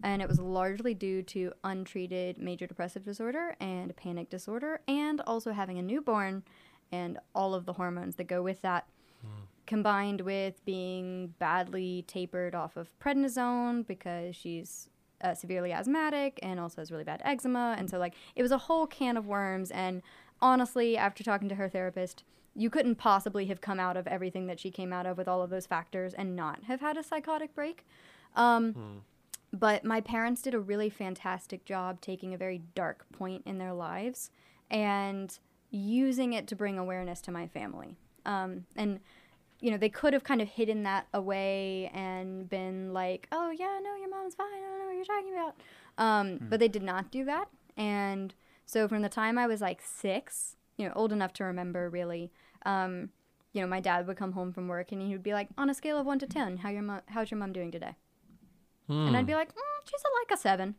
[0.02, 5.52] And it was largely due to untreated major depressive disorder and panic disorder, and also
[5.52, 6.42] having a newborn
[6.90, 8.88] and all of the hormones that go with that
[9.66, 14.90] combined with being badly tapered off of prednisone because she's
[15.22, 17.74] uh, severely asthmatic and also has really bad eczema.
[17.78, 19.70] And so, like, it was a whole can of worms.
[19.70, 20.02] And
[20.42, 24.60] honestly, after talking to her therapist, you couldn't possibly have come out of everything that
[24.60, 27.54] she came out of with all of those factors and not have had a psychotic
[27.54, 27.84] break.
[28.36, 29.02] Um,
[29.52, 33.72] But my parents did a really fantastic job taking a very dark point in their
[33.72, 34.30] lives
[34.68, 35.38] and
[35.70, 37.96] using it to bring awareness to my family.
[38.26, 39.00] Um, and
[39.60, 43.78] you know, they could have kind of hidden that away and been like, "Oh yeah,
[43.82, 44.48] no, your mom's fine.
[44.52, 45.54] I don't know what you're talking about."
[45.96, 48.34] Um, But they did not do that, and
[48.66, 52.32] so from the time I was like six, you know, old enough to remember really,
[52.64, 53.10] um,
[53.52, 55.70] you know, my dad would come home from work and he would be like, "On
[55.70, 57.94] a scale of one to ten, how your mom, how's your mom doing today?"
[59.08, 60.74] And I'd be like, mm, "She's a, like a seven.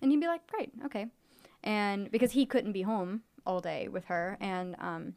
[0.00, 1.06] and he'd be like, "Great, okay,"
[1.62, 5.14] and because he couldn't be home all day with her, and um,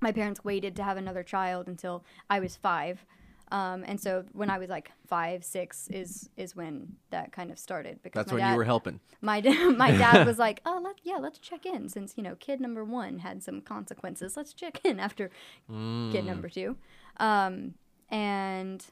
[0.00, 3.04] my parents waited to have another child until I was five.
[3.52, 7.58] Um, and so when I was like five, six is is when that kind of
[7.58, 8.98] started because That's my when dad, you were helping.
[9.20, 9.40] my
[9.76, 12.82] my dad was like, "Oh, let yeah, let's check in since you know kid number
[12.82, 14.36] one had some consequences.
[14.36, 15.30] Let's check in after
[15.68, 16.76] kid number two.
[17.18, 17.74] Um,
[18.08, 18.84] and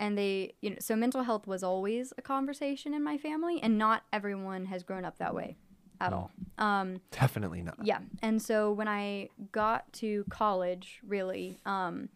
[0.00, 3.76] and they you know so mental health was always a conversation in my family and
[3.78, 5.56] not everyone has grown up that way
[6.00, 7.76] at all um Definitely not.
[7.82, 12.08] yeah and so when i got to college really um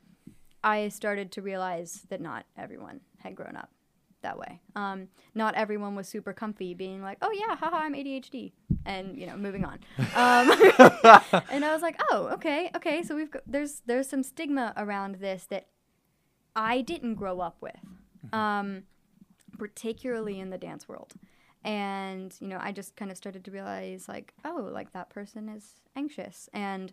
[0.67, 3.71] i started to realize that not everyone had grown up
[4.23, 4.61] that way.
[4.75, 8.53] Um not everyone was super comfy being like oh yeah haha i'm adhd
[8.85, 9.79] and you know moving on.
[9.99, 10.51] Um
[11.51, 15.17] and i was like oh okay okay so we've got, there's there's some stigma around
[15.17, 15.69] this that
[16.57, 17.81] i didn't grow up with
[18.33, 18.83] um
[19.59, 21.13] particularly in the dance world.
[21.63, 25.49] And you know i just kind of started to realize like oh like that person
[25.49, 26.93] is anxious and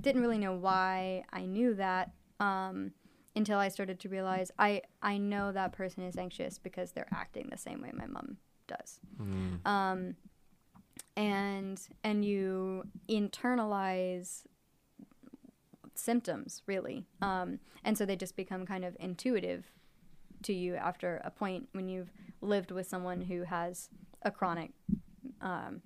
[0.00, 2.92] didn't really know why i knew that um,
[3.34, 7.48] until i started to realize i i know that person is anxious because they're acting
[7.50, 9.00] the same way my mom does.
[9.64, 10.16] Um,
[11.16, 14.42] and and you internalize
[15.94, 17.06] symptoms really.
[17.20, 19.70] Um, and so they just become kind of intuitive
[20.44, 23.88] to you after a point when you've lived with someone who has
[24.22, 24.70] a chronic
[25.40, 25.82] um,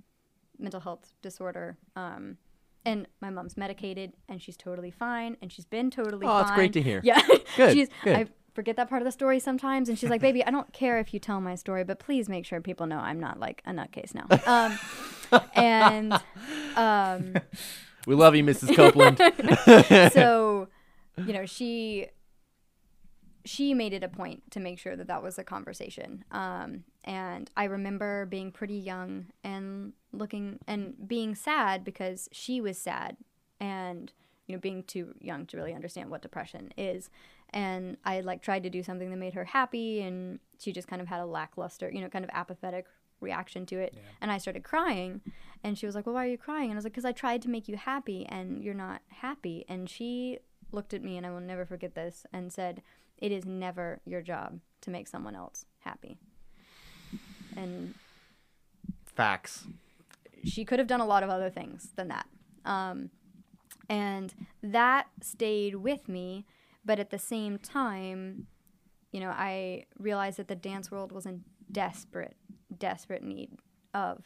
[0.59, 1.77] mental health disorder.
[1.97, 2.39] Um,
[2.87, 6.43] and my mom's medicated and she's totally fine and she's been totally Oh, fine.
[6.45, 7.01] that's great to hear.
[7.05, 7.21] Yeah.
[7.57, 8.17] Good, she's good.
[8.17, 10.99] I forget that part of the story sometimes and she's like, "Baby, I don't care
[10.99, 13.73] if you tell my story, but please make sure people know I'm not like a
[13.73, 16.13] nutcase now." Um and
[16.77, 17.35] um
[18.07, 18.75] We love you, Mrs.
[18.75, 19.19] Copeland.
[20.13, 20.69] so
[21.27, 22.07] you know she
[23.45, 27.51] she made it a point to make sure that that was a conversation um, and
[27.57, 33.17] i remember being pretty young and looking and being sad because she was sad
[33.61, 34.13] and
[34.47, 37.11] you know being too young to really understand what depression is.
[37.51, 41.03] And i like tried to do something that made her happy and she just kind
[41.03, 42.87] of had a lackluster you know kind of apathetic
[43.21, 43.95] reaction to it.
[44.21, 45.21] And i started crying
[45.65, 46.71] and she was like well why are you crying?
[46.71, 49.65] And i was like because i tried to make you happy and you're not happy.
[49.69, 50.39] And she
[50.73, 52.83] looked at me and i will never forget this and said
[53.19, 56.19] it is never your job to make someone else happy
[57.57, 57.95] and
[59.15, 59.67] Facts.
[60.45, 62.27] she could have done a lot of other things than that.
[62.65, 63.11] Um,
[63.89, 66.45] and that stayed with me.
[66.85, 68.47] But at the same time,
[69.11, 71.43] you know, I realized that the dance world was in
[71.73, 72.37] desperate,
[72.79, 73.51] desperate need
[73.95, 74.23] of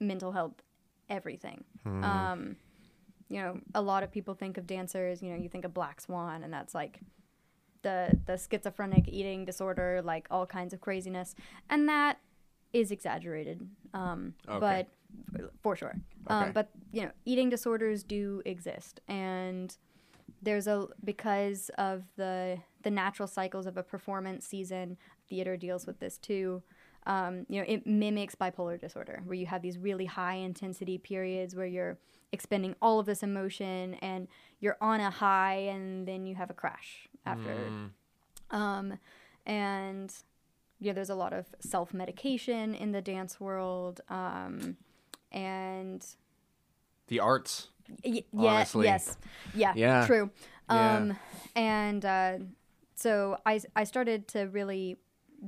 [0.00, 0.62] mental health,
[1.08, 1.64] everything.
[2.04, 2.56] Um,
[3.28, 6.00] you know, a lot of people think of dancers, you know, you think of Black
[6.00, 7.00] Swan, and that's like
[7.82, 11.34] the the schizophrenic eating disorder, like all kinds of craziness,
[11.70, 12.18] and that
[12.72, 13.66] is exaggerated.
[13.94, 14.86] Um, Okay.
[15.38, 15.94] but for sure.
[16.30, 16.46] Okay.
[16.46, 19.76] Um, but you know, eating disorders do exist, and
[20.42, 24.96] there's a because of the the natural cycles of a performance season.
[25.28, 26.62] Theater deals with this too.
[27.04, 31.54] Um, you know, it mimics bipolar disorder, where you have these really high intensity periods
[31.56, 31.98] where you're
[32.30, 34.28] expending all of this emotion and
[34.60, 37.70] you're on a high, and then you have a crash after.
[38.50, 38.98] Um,
[39.46, 40.14] and
[40.82, 44.00] yeah, there's a lot of self medication in the dance world.
[44.08, 44.76] Um,
[45.30, 46.04] and
[47.06, 47.68] The arts.
[48.04, 49.16] Y- yeah, yes,
[49.54, 50.06] yeah, Yeah.
[50.06, 50.30] true.
[50.70, 50.96] Yeah.
[50.96, 51.18] Um,
[51.56, 52.38] and uh,
[52.94, 54.98] so I I started to really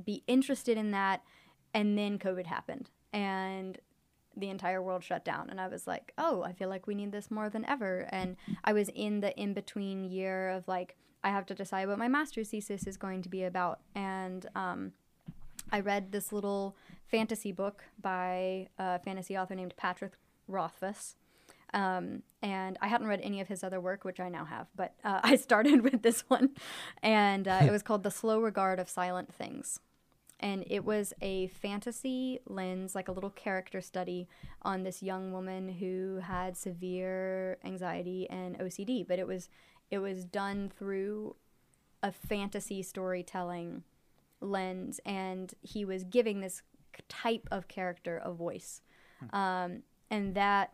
[0.05, 1.21] be interested in that,
[1.73, 3.77] and then COVID happened, and
[4.37, 7.11] the entire world shut down, and I was like, oh, I feel like we need
[7.11, 11.29] this more than ever, and I was in the in between year of like I
[11.29, 14.91] have to decide what my master's thesis is going to be about, and um,
[15.71, 16.75] I read this little
[17.07, 20.13] fantasy book by a fantasy author named Patrick
[20.47, 21.15] Rothfuss.
[21.73, 24.93] Um, and I hadn't read any of his other work, which I now have, but
[25.03, 26.51] uh, I started with this one.
[27.03, 29.79] And uh, it was called The Slow Regard of Silent Things.
[30.39, 34.27] And it was a fantasy lens, like a little character study
[34.61, 39.07] on this young woman who had severe anxiety and OCD.
[39.07, 39.49] But it was
[39.89, 41.35] it was done through
[42.03, 43.83] a fantasy storytelling
[44.41, 46.61] lens, and he was giving this
[47.09, 48.81] type of character a voice,
[49.33, 50.73] um, and that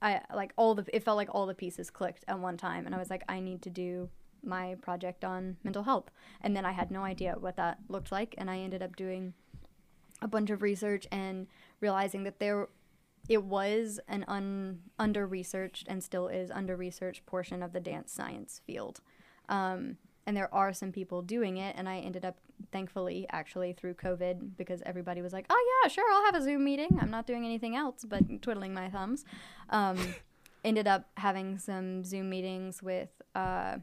[0.00, 2.94] I like all the it felt like all the pieces clicked at one time, and
[2.94, 4.08] I was like, I need to do
[4.44, 6.10] my project on mental health,
[6.40, 9.34] and then I had no idea what that looked like, and I ended up doing
[10.20, 11.46] a bunch of research and
[11.80, 12.68] realizing that there
[13.28, 18.10] it was an un, under researched and still is under researched portion of the dance
[18.12, 19.00] science field.
[19.48, 22.38] Um, and there are some people doing it, and I ended up,
[22.72, 26.64] thankfully, actually through COVID, because everybody was like, "Oh yeah, sure, I'll have a Zoom
[26.64, 26.98] meeting.
[27.00, 29.24] I'm not doing anything else but twiddling my thumbs."
[29.70, 29.98] Um,
[30.64, 33.80] ended up having some Zoom meetings with a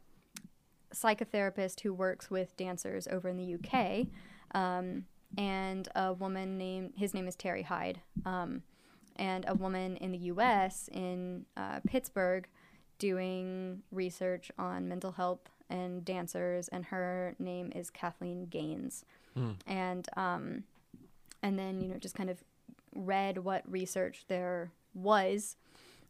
[0.93, 4.07] psychotherapist who works with dancers over in the UK,
[4.53, 5.05] um,
[5.37, 8.63] and a woman named his name is Terry Hyde, um,
[9.15, 10.89] and a woman in the U.S.
[10.91, 12.47] in uh, Pittsburgh
[12.97, 19.05] doing research on mental health and dancers, and her name is Kathleen Gaines.
[19.67, 20.63] And um,
[21.43, 22.41] and then you know just kind of
[22.95, 25.57] read what research there was,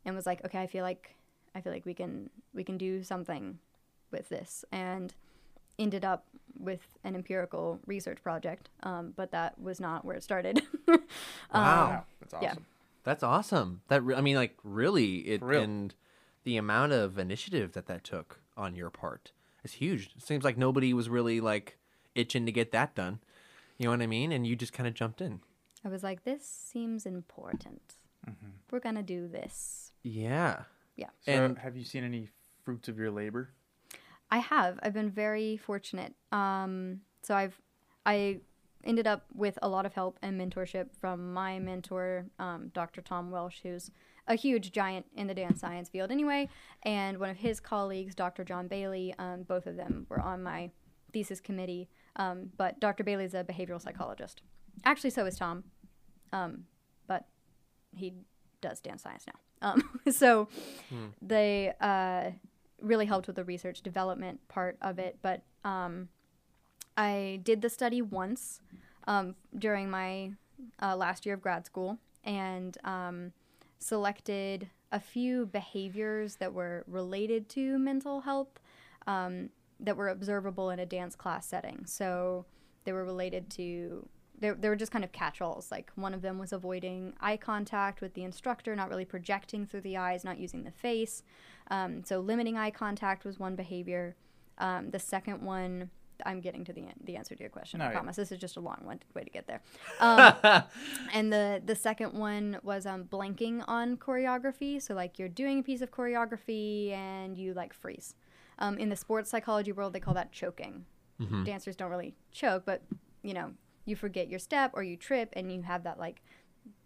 [0.05, 1.15] and was like, okay, I feel like
[1.55, 3.57] I feel like we can we can do something
[4.11, 5.13] with this, and
[5.79, 6.25] ended up
[6.59, 8.69] with an empirical research project.
[8.83, 10.61] Um, but that was not where it started.
[10.87, 10.99] Wow.
[11.53, 12.43] Wow, that's awesome.
[12.43, 12.53] yeah.
[13.03, 13.81] That's awesome.
[13.87, 15.61] That re- I mean, like really, it real.
[15.61, 15.93] and
[16.43, 19.31] the amount of initiative that that took on your part
[19.65, 20.11] is huge.
[20.15, 21.77] It seems like nobody was really like
[22.13, 23.19] itching to get that done.
[23.77, 24.31] You know what I mean?
[24.31, 25.41] And you just kind of jumped in.
[25.83, 27.81] I was like, this seems important.
[28.71, 29.91] We're gonna do this.
[30.01, 30.63] Yeah.
[30.95, 31.09] Yeah.
[31.21, 32.29] So, And- have you seen any
[32.63, 33.49] fruits of your labor?
[34.31, 34.79] I have.
[34.81, 36.15] I've been very fortunate.
[36.31, 37.61] Um, so I've
[38.05, 38.39] I
[38.83, 43.01] ended up with a lot of help and mentorship from my mentor, um, Dr.
[43.01, 43.89] Tom Welsh, who's
[44.27, 46.49] a huge giant in the dance science field anyway,
[46.83, 48.43] and one of his colleagues, Dr.
[48.43, 49.13] Jon Bailey.
[49.19, 50.71] Um, both of them were on my
[51.15, 51.87] thesis committee.
[52.17, 53.03] Um, but Dr.
[53.03, 54.41] Bailey's a behavioral psychologist.
[54.83, 55.63] Actually, so is Tom.
[56.33, 56.65] Um,
[57.07, 57.25] but
[57.95, 58.13] he
[58.61, 59.69] does dance science now.
[59.69, 60.49] Um, so
[61.21, 62.31] they uh,
[62.81, 65.17] really helped with the research development part of it.
[65.21, 66.09] But um,
[66.97, 68.59] I did the study once
[69.07, 70.31] um, during my
[70.81, 73.31] uh, last year of grad school and um,
[73.79, 78.59] selected a few behaviors that were related to mental health
[79.07, 79.49] um,
[79.79, 81.85] that were observable in a dance class setting.
[81.85, 82.45] So
[82.85, 84.07] they were related to
[84.37, 85.71] they, were just kind of catch-alls.
[85.71, 89.81] Like one of them was avoiding eye contact with the instructor not really projecting through
[89.81, 91.23] the eyes not using the face.
[91.71, 94.15] Um, so limiting eye contact was one behavior.
[94.57, 95.89] Um, the second one
[96.25, 98.15] i'm getting to the, an- the answer to your question i promise.
[98.15, 99.61] This is just a long one, way to get there.
[99.99, 100.33] Um,
[101.13, 104.81] and the the second one was um, blanking on choreography.
[104.81, 108.15] So like you're doing a piece of choreography and you like freeze.
[108.59, 110.85] Um, in the sports psychology world they call that choking.
[111.45, 112.81] Dancers don't really choke but
[113.23, 113.51] you know
[113.85, 116.21] you forget your step or you trip and you have that like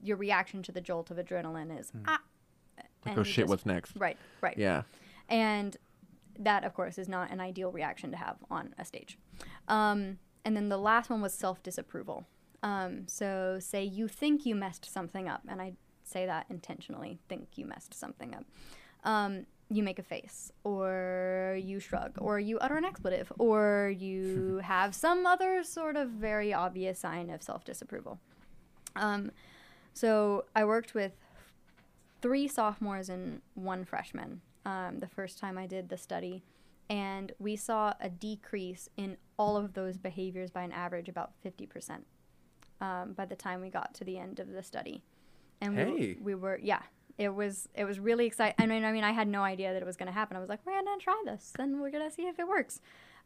[0.03, 2.19] your reaction to the jolt of adrenaline is ah
[3.05, 3.93] Like, oh shit, just- what's next?
[3.97, 4.57] right right.
[4.57, 4.83] Yeah.
[5.29, 5.75] and
[6.39, 9.17] that of course is not an ideal reaction to have on a stage.
[9.67, 12.25] Um, and then the last one was self-disapproval.
[12.63, 15.73] Um, so say you think you messed something up and i
[16.03, 18.43] say that intentionally think you messed something up.
[19.03, 24.57] Um, you make a face or you shrug or you utter an expletive or you
[24.63, 28.19] have some other sort of very obvious sign of self-disapproval.
[28.95, 29.31] Um,
[29.93, 31.13] so i worked with
[32.21, 36.43] three sophomores and one freshman um, the first time I did the study.
[36.89, 41.99] And we saw a decrease in all of those behaviors by an average about 50%
[42.81, 45.03] um, by the time we got to the end of the study.
[45.61, 46.17] And we, Hey.
[46.19, 46.81] we were, yeah,
[47.17, 48.55] it was, it was really exciting.
[48.57, 50.35] I mean, I mean, I had no idea that it was going to happen.
[50.35, 52.47] I was like, we're going to try this and we're going to see if it
[52.47, 52.79] works.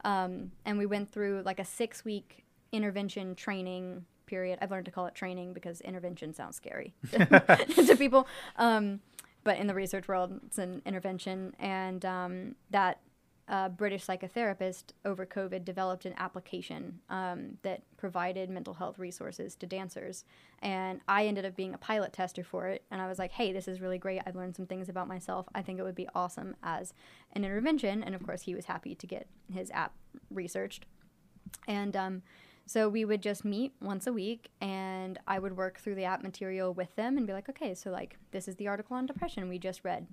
[0.04, 4.58] Um, and we went through like a six week intervention training period.
[4.62, 8.28] I've learned to call it training because intervention sounds scary to people.
[8.58, 9.00] Um,
[9.44, 11.56] but in the research world, it's an intervention.
[11.60, 13.00] And um, that
[13.48, 19.66] uh, British psychotherapist over COVID developed an application um, that provided mental health resources to
[19.66, 20.24] dancers.
[20.62, 22.84] And I ended up being a pilot tester for it.
[22.90, 24.22] And I was like, hey, this is really great.
[24.26, 25.48] I've learned some things about myself.
[25.54, 26.94] I think it would be awesome as
[27.34, 28.02] an intervention.
[28.02, 29.94] And of course, he was happy to get his app
[30.30, 30.86] researched.
[31.68, 32.22] And um,
[32.66, 36.24] so we would just meet once a week, and I would work through the app
[36.24, 39.50] material with them and be like, okay, so like this is the article on depression
[39.50, 40.08] we just read.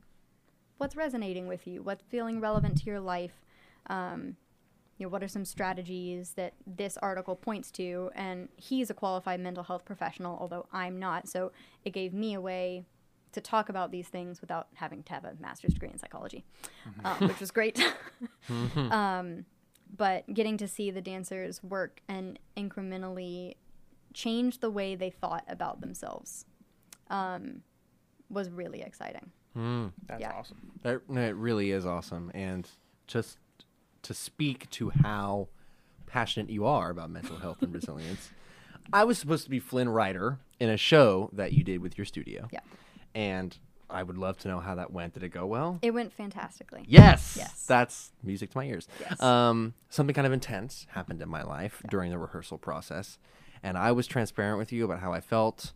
[0.79, 1.83] What's resonating with you?
[1.83, 3.45] What's feeling relevant to your life?
[3.87, 4.37] Um,
[4.99, 8.11] you know, what are some strategies that this article points to?
[8.15, 11.29] And he's a qualified mental health professional, although I'm not.
[11.29, 11.53] So
[11.85, 12.85] it gave me a way
[13.33, 16.45] to talk about these things without having to have a master's degree in psychology,
[17.05, 17.81] um, which was great.
[18.77, 19.45] um,
[19.97, 23.55] but getting to see the dancers work and incrementally
[24.15, 26.45] change the way they thought about themselves
[27.09, 27.63] um,
[28.29, 29.31] was really exciting.
[29.57, 29.93] Mm.
[30.07, 30.33] That's Yeah.
[30.33, 30.59] awesome.
[30.83, 32.69] That it really is awesome, and
[33.07, 33.39] just
[34.03, 35.49] to speak to how
[36.07, 38.31] passionate you are about mental health and resilience.
[38.93, 42.05] I was supposed to be Flynn Rider in a show that you did with your
[42.05, 42.49] studio.
[42.53, 42.61] Yeah.
[43.15, 43.57] And
[43.91, 45.15] I would love to know how that went.
[45.15, 45.79] Did it go well?
[45.83, 46.85] It went fantastically.
[46.87, 47.37] Yes.
[47.39, 47.65] Yes.
[47.67, 48.89] That's music to my ears.
[49.01, 49.21] Yes.
[49.21, 53.19] Um, something kind of intense happened in my life during the rehearsal process,
[53.63, 55.73] and I was transparent with you about how I felt.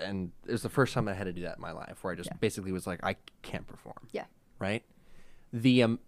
[0.00, 2.12] And it was the first time I had to do that in my life, where
[2.12, 2.36] I just Yeah.
[2.40, 4.06] basically was like, I can't perform.
[4.12, 4.24] Yeah.
[4.58, 4.82] Right.
[5.52, 5.98] The um,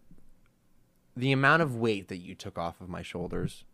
[1.16, 3.64] the amount of weight that you took off of my shoulders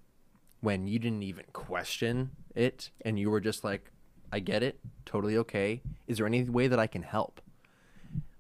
[0.61, 3.93] when you didn't even question it, and you were just like,
[4.33, 5.83] I get it, totally okay.
[6.07, 7.41] Is there any way that I can help?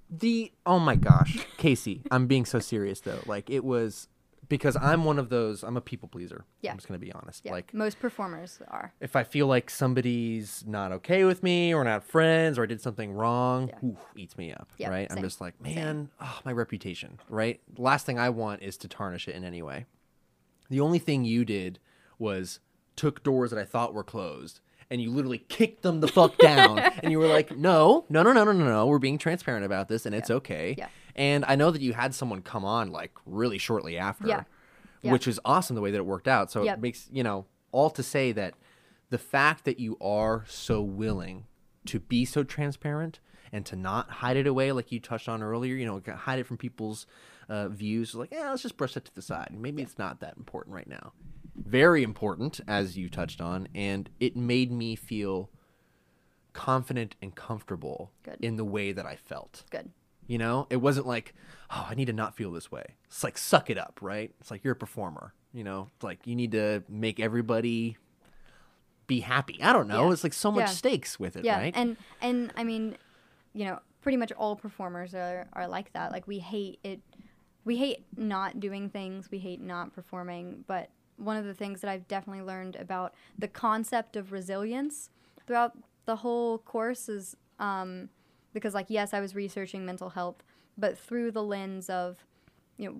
[0.09, 3.20] The oh my gosh, Casey, I'm being so serious though.
[3.26, 4.09] Like it was
[4.49, 5.64] because I'm one of those.
[5.64, 6.45] I'm a people pleaser.
[6.61, 6.70] Yeah.
[6.70, 7.43] I'm just gonna be honest.
[7.45, 8.93] Yeah, Like most performers are.
[9.01, 12.80] if I feel like somebody's not okay with me or not friends or I did
[12.80, 13.89] something wrong, Yeah.
[13.89, 14.68] oof, eats me up.
[14.78, 15.09] Yeah, right?
[15.11, 17.18] I'm just like, man, oh, my reputation.
[17.28, 17.61] Right?
[17.76, 19.87] Last thing I want is to tarnish it in any way.
[20.70, 21.80] The only thing you did
[22.18, 22.61] was
[22.95, 24.61] took doors that I thought were closed
[24.91, 28.32] and you literally kicked them the fuck down and you were like, no, no, no,
[28.32, 28.87] no, no, no, no.
[28.87, 30.74] We're being transparent about this and it's okay.
[30.78, 30.89] Yeah.
[31.14, 34.45] And I know that you had someone come on like really shortly after Yeah.
[35.03, 35.12] Yeah.
[35.12, 36.51] which is awesome the way that it worked out.
[36.51, 36.78] So Yep.
[36.78, 38.55] it makes, you know, all to say that
[39.11, 41.47] the fact that you are so willing
[41.87, 43.20] to be so transparent
[43.53, 46.47] and to not hide it away like you touched on earlier, you know, hide it
[46.47, 47.07] from people's
[47.49, 49.51] uh, views, like, yeah, let's just brush it to the side.
[49.57, 51.12] Maybe it's not that important right now.
[51.57, 55.51] Very important, as you touched on, and it made me feel
[56.53, 58.39] confident and comfortable Good.
[58.41, 59.65] in the way that I felt.
[59.71, 59.91] Good.
[60.27, 61.35] You know, it wasn't like,
[61.71, 62.97] oh, I need to not feel this way.
[63.07, 64.35] It's like suck it up, right?
[64.41, 65.33] It's like you're a performer.
[65.53, 67.97] You know, it's like you need to make everybody
[69.07, 69.63] be happy.
[69.63, 70.07] I don't know.
[70.07, 70.13] Yeah.
[70.13, 70.67] It's like so much Yeah.
[70.67, 71.73] stakes with it, yeah right?
[71.77, 72.97] and and i mean
[73.53, 77.01] you know pretty much all performers are, are like that like we hate it
[77.65, 81.91] we hate not doing things we hate not performing but one of the things that
[81.91, 85.11] i've definitely learned about the concept of resilience
[85.47, 85.73] throughout
[86.05, 88.09] the whole course is um,
[88.53, 90.43] because like yes i was researching mental health
[90.79, 92.25] but through the lens of
[92.77, 92.97] you know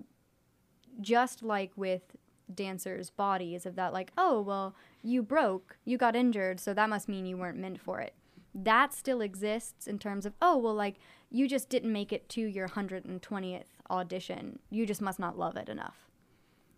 [0.99, 2.15] just like with
[2.53, 7.07] dancers' bodies of that like oh well you broke you got injured so that must
[7.07, 8.13] mean you weren't meant for it.
[8.53, 10.95] That still exists in terms of oh well like
[11.29, 14.59] you just didn't make it to your 120th audition.
[14.69, 16.06] You just must not love it enough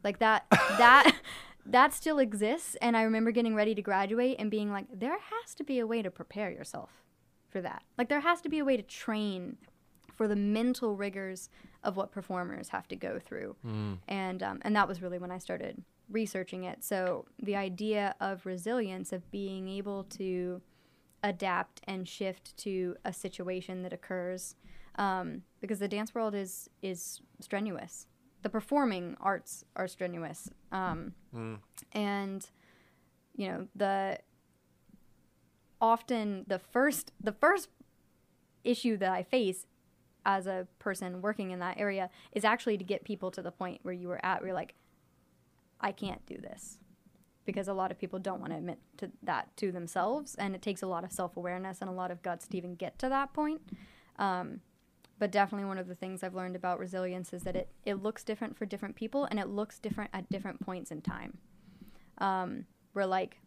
[0.04, 1.16] like that that
[1.66, 5.54] that still exists and i remember getting ready to graduate and being like there has
[5.56, 6.90] to be a way to prepare yourself
[7.50, 9.58] for that like there has to be a way to train
[10.20, 11.50] for the mental rigors
[11.82, 13.56] of what performers have to go through.
[14.10, 16.84] And um, and that was really when I started researching it.
[16.84, 20.62] So the idea of resilience, of being able to
[21.24, 24.56] adapt and shift to a situation that occurs,
[24.96, 28.08] um, because the dance world is is strenuous.
[28.42, 31.14] The performing arts are strenuous, um,
[31.92, 32.50] and
[33.36, 34.20] you know the
[35.82, 37.70] often the first the first
[38.64, 39.66] issue that I face
[40.26, 43.80] as a person working in that area is actually to get people to the point
[43.84, 44.76] where you were at where you're like,
[45.80, 46.78] I can't do this.
[47.46, 50.62] Because a lot of people don't want to admit to that to themselves, and it
[50.62, 53.10] takes a lot of self awareness and a lot of guts to even get to
[53.10, 53.62] that point.
[54.18, 54.62] Um,
[55.20, 58.24] but definitely one of the things I've learned about resilience is that it, it looks
[58.24, 61.38] different for different people and it looks different at different points in time.
[62.20, 63.40] Um, where like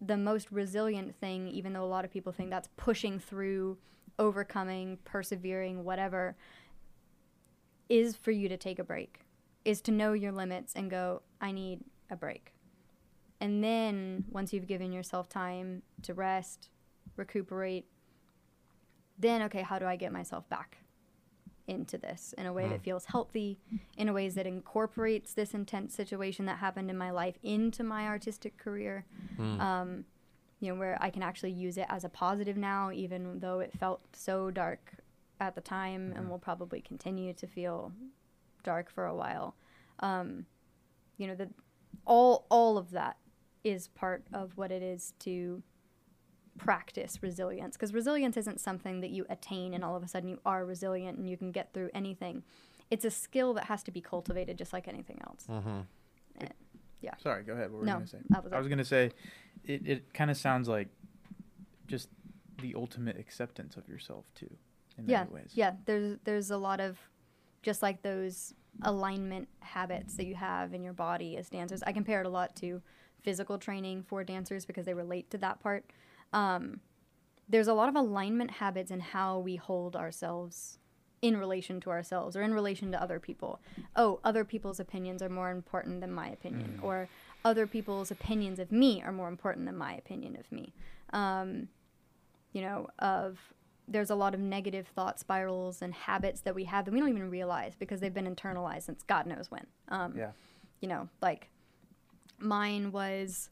[0.00, 3.76] the most resilient thing, even though a lot of people think that's pushing through,
[4.18, 6.34] overcoming, persevering, whatever,
[7.90, 9.20] is for you to take a break,
[9.64, 12.54] is to know your limits and go, I need a break.
[13.40, 16.70] And then once you've given yourself time to rest,
[17.16, 17.86] recuperate,
[19.18, 20.78] then, okay, how do I get myself back
[21.68, 23.58] into this in a way that feels healthy,
[23.96, 28.06] in a ways that incorporates this intense situation that happened in my life into my
[28.06, 29.04] artistic career?
[29.60, 30.04] um,
[30.60, 33.72] you know, where I can actually use it as a positive now, even though it
[33.78, 34.94] felt so dark
[35.40, 37.92] at the time and will probably continue to feel
[38.64, 39.54] dark for a while.
[40.00, 40.46] Um,
[41.16, 41.48] you know, the
[42.04, 43.16] all all of that
[43.62, 45.62] is part of what it is to
[46.58, 50.38] practice resilience because resilience isn't something that you attain and all of a sudden you
[50.44, 52.42] are resilient and you can get through anything.
[52.90, 55.46] It's a skill that has to be cultivated just like anything else.
[55.48, 55.82] Uh huh.
[57.00, 57.70] Yeah, sorry, go ahead.
[57.70, 58.18] What were No, you gonna say?
[58.30, 59.12] that was I was gonna say,
[59.64, 60.88] it, it kind of sounds like
[61.86, 62.08] just
[62.60, 64.50] the ultimate acceptance of yourself too,
[64.98, 65.52] in yeah, many ways.
[65.54, 66.98] Yeah, there's there's a lot of
[67.62, 68.52] just like those
[68.82, 71.84] alignment habits that you have in your body as dancers.
[71.84, 72.82] I compare it a lot to
[73.22, 75.84] physical training for dancers because they relate to that part.
[76.32, 76.80] Um,
[77.48, 80.78] there's a lot of alignment habits in how we hold ourselves
[81.20, 83.60] in relation to ourselves or in relation to other people.
[83.96, 87.08] Oh, other people's opinions are more important than my opinion, or
[87.44, 90.72] other people's opinions of me are more important than my opinion of me.
[91.12, 91.68] Um,
[92.52, 93.38] you know, of
[93.88, 97.08] there's a lot of negative thought spirals and habits that we have that we don't
[97.08, 99.66] even realize because they've been internalized since God knows when.
[99.88, 100.32] Um, Yeah.
[100.80, 101.48] You know, like
[102.38, 103.50] mine was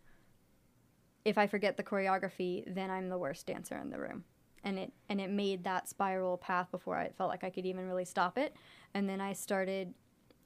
[1.27, 4.22] if I forget the choreography, then I'm the worst dancer in the room.
[4.62, 7.89] And it and it made that spiral path before I felt like I could even
[7.89, 8.55] really stop it.
[8.95, 9.93] And then I started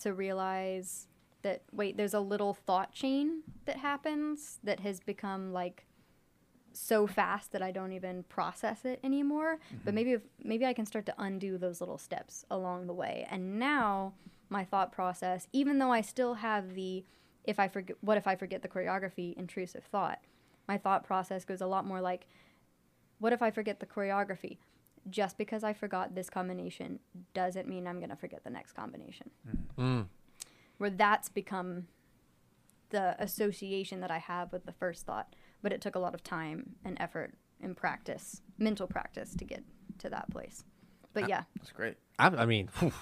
[0.01, 1.07] to realize
[1.43, 5.85] that wait, there's a little thought chain that happens that has become like
[6.73, 9.59] so fast that I don't even process it anymore.
[9.71, 9.95] But mm-hmm.
[9.95, 13.27] maybe if maybe I can start to undo those little steps along the way.
[13.31, 14.15] And now
[14.49, 17.05] my thought process, even though I still have the
[17.45, 20.21] if I forget what if I forget the choreography intrusive thought.
[20.71, 22.29] My thought process goes a lot more like
[23.19, 24.59] what if I forget the choreography?
[25.09, 27.01] Just because I forgot this combination
[27.35, 29.31] doesn't mean I'm going to forget the next combination.
[29.77, 30.07] Mm.
[30.79, 31.89] Where that's become
[32.91, 36.23] the association that I have with the first thought, but it took a lot of
[36.23, 39.65] time and effort and practice, mental practice to get
[39.99, 40.63] to that place.
[41.15, 41.97] But yeah, That's great.
[42.17, 42.93] I, I mean, whew,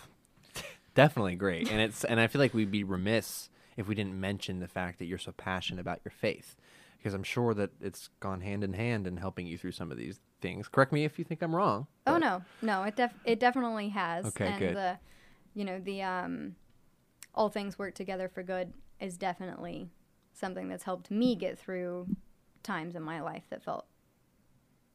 [0.95, 4.61] definitely great, and it's and I feel like we'd be remiss if we didn't mention
[4.61, 6.57] the fact that you're so passionate about your faith,
[6.99, 9.97] because I'm sure that it's gone hand in hand in helping you through some of
[9.99, 10.69] these things.
[10.69, 11.87] Correct me if you think I'm wrong.
[12.07, 14.27] Oh no, no, it def it definitely has.
[14.27, 14.77] Okay, and good.
[14.77, 14.99] the
[15.55, 16.57] you know, the um
[17.35, 19.91] all things work together for good is definitely
[20.33, 22.07] something that's helped me get through
[22.63, 23.87] times in my life that felt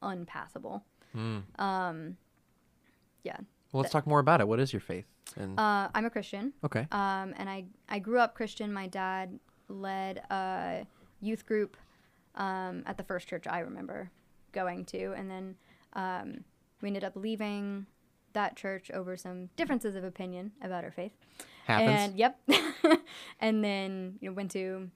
[0.02, 0.84] unpassable.
[1.16, 1.42] Mm.
[1.60, 2.16] Um
[3.22, 3.36] yeah.
[3.72, 4.48] Well, let's talk more about it.
[4.48, 5.06] What is your faith?
[5.36, 6.52] And Uh I'm a Christian.
[6.64, 8.72] okay, Um and I I grew up Christian.
[8.72, 9.38] My dad
[9.68, 10.86] led a
[11.20, 11.76] youth group
[12.34, 14.10] um at the first church I remember
[14.52, 15.56] going to and then
[15.94, 16.44] um
[16.80, 17.86] we ended up leaving
[18.34, 21.12] that church over some differences of opinion about our faith.
[21.66, 21.90] happens.
[21.90, 22.38] And yep.
[23.40, 24.90] and then you know, went to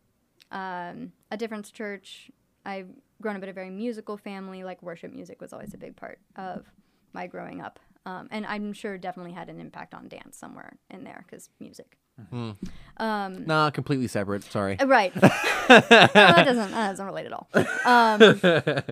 [0.53, 2.31] um, a different church.
[2.65, 2.89] I've
[3.23, 4.65] grown up in a very musical family.
[4.65, 6.67] Like worship music was always a big part of
[7.13, 7.81] my growing up.
[8.05, 11.99] Um, and I'm sure definitely had an impact on dance somewhere in there because music.
[12.31, 12.51] Hmm.
[12.97, 14.43] Um, nah, completely separate.
[14.45, 14.79] Sorry.
[14.79, 15.13] uh, Right.
[15.69, 17.49] No, that doesn't that doesn't relate at all.
[17.85, 18.83] Um,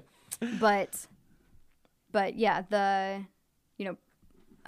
[0.61, 1.07] but
[2.13, 3.25] but yeah, the
[3.79, 3.97] you know,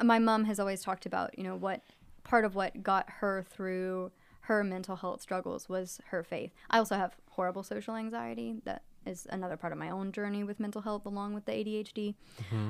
[0.03, 1.83] my mom has always talked about you know what
[2.25, 4.11] part of what got her through
[4.43, 6.51] her mental health struggles was her faith.
[6.71, 8.57] I also have horrible social anxiety.
[8.65, 12.15] That is another part of my own journey with mental health, along with the ADHD.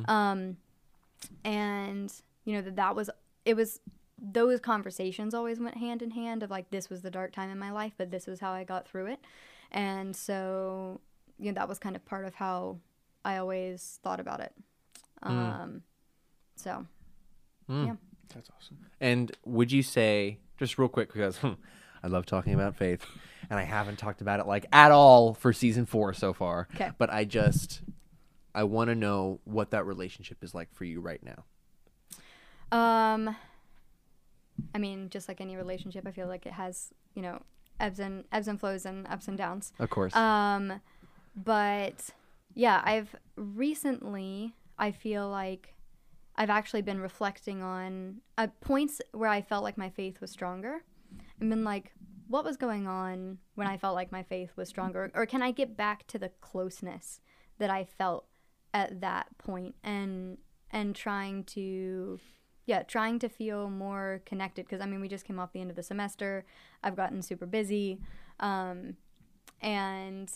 [0.08, 0.56] Um,
[1.44, 2.12] and
[2.44, 3.08] you know that that was
[3.44, 3.80] it was
[4.20, 7.58] those conversations always went hand in hand of like this was the dark time in
[7.58, 9.20] my life but this was how i got through it
[9.70, 11.00] and so
[11.38, 12.78] you know that was kind of part of how
[13.24, 14.52] i always thought about it
[15.22, 15.82] um
[16.56, 16.84] so
[17.70, 17.86] Mm.
[17.86, 17.94] yeah
[18.34, 18.78] That's awesome.
[19.00, 21.52] And would you say, just real quick, because hmm,
[22.02, 23.04] I love talking about faith,
[23.50, 26.66] and I haven't talked about it like at all for season four so far.
[26.74, 26.92] 'Kay.
[26.96, 27.82] But I just,
[28.54, 31.44] I want to know what that relationship is like for you right now.
[32.76, 33.36] um
[34.74, 37.40] i mean just like any relationship i feel like it has you know
[37.80, 40.14] ebbs and ebbs and flows and ups and downs Of course.
[40.16, 40.80] Um,
[41.44, 42.10] but
[42.54, 45.74] yeah, I've recently, I feel like
[46.36, 50.82] I've actually been reflecting on uh, points where I felt like my faith was stronger
[51.40, 51.92] and been like,
[52.26, 55.10] what was going on when I felt like my faith was stronger?
[55.14, 57.20] Or can I get back to the closeness
[57.58, 58.26] that I felt
[58.74, 60.38] at that point and,
[60.70, 62.18] and trying to,
[62.68, 64.68] yeah, trying to feel more connected.
[64.68, 66.44] Cause I mean, we just came off the end of the semester.
[66.84, 67.98] I've gotten super busy.
[68.40, 68.96] Um,
[69.62, 70.30] and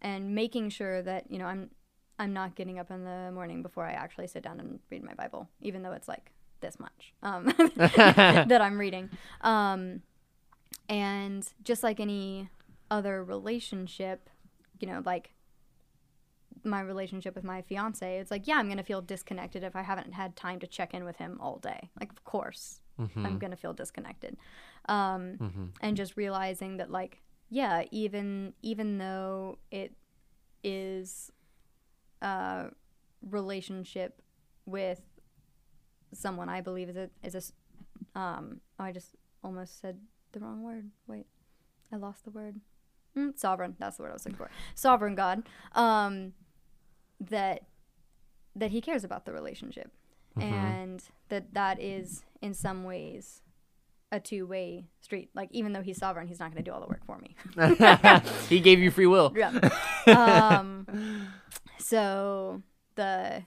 [0.00, 1.70] and making sure that you know I'm
[2.18, 5.12] I'm not getting up in the morning before I actually sit down and read my
[5.12, 7.44] Bible, even though it's like this much um,
[7.76, 9.10] that I'm reading.
[9.42, 10.00] Um,
[10.88, 12.48] and just like any
[12.90, 14.30] other relationship,
[14.80, 15.34] you know, like
[16.66, 20.12] my relationship with my fiance, it's like, yeah, I'm gonna feel disconnected if I haven't
[20.12, 21.90] had time to check in with him all day.
[21.98, 22.80] Like, of course,
[23.26, 24.36] I'm gonna feel disconnected.
[24.88, 25.70] Um, Mhm.
[25.80, 29.94] and just realizing that like yeah even even though it
[30.64, 31.30] is
[32.22, 32.70] a
[33.22, 34.20] relationship
[34.64, 35.02] with
[36.12, 37.34] someone i believe is a is
[38.14, 39.14] a um oh, i just
[39.44, 40.00] almost said
[40.32, 41.26] the wrong word wait
[41.92, 42.60] i lost the word
[43.16, 45.42] mm, sovereign that's the word i was looking for sovereign god
[45.72, 46.32] um
[47.20, 47.62] that
[48.54, 49.90] that he cares about the relationship.
[50.38, 53.40] And that that is in some ways
[54.12, 55.30] a two-way street.
[55.34, 57.34] Like even though he's sovereign he's not going to do all the work for me.
[58.48, 59.32] He gave you free will.
[59.34, 59.50] yeah.
[60.06, 60.86] Um
[61.78, 62.62] so
[62.96, 63.44] the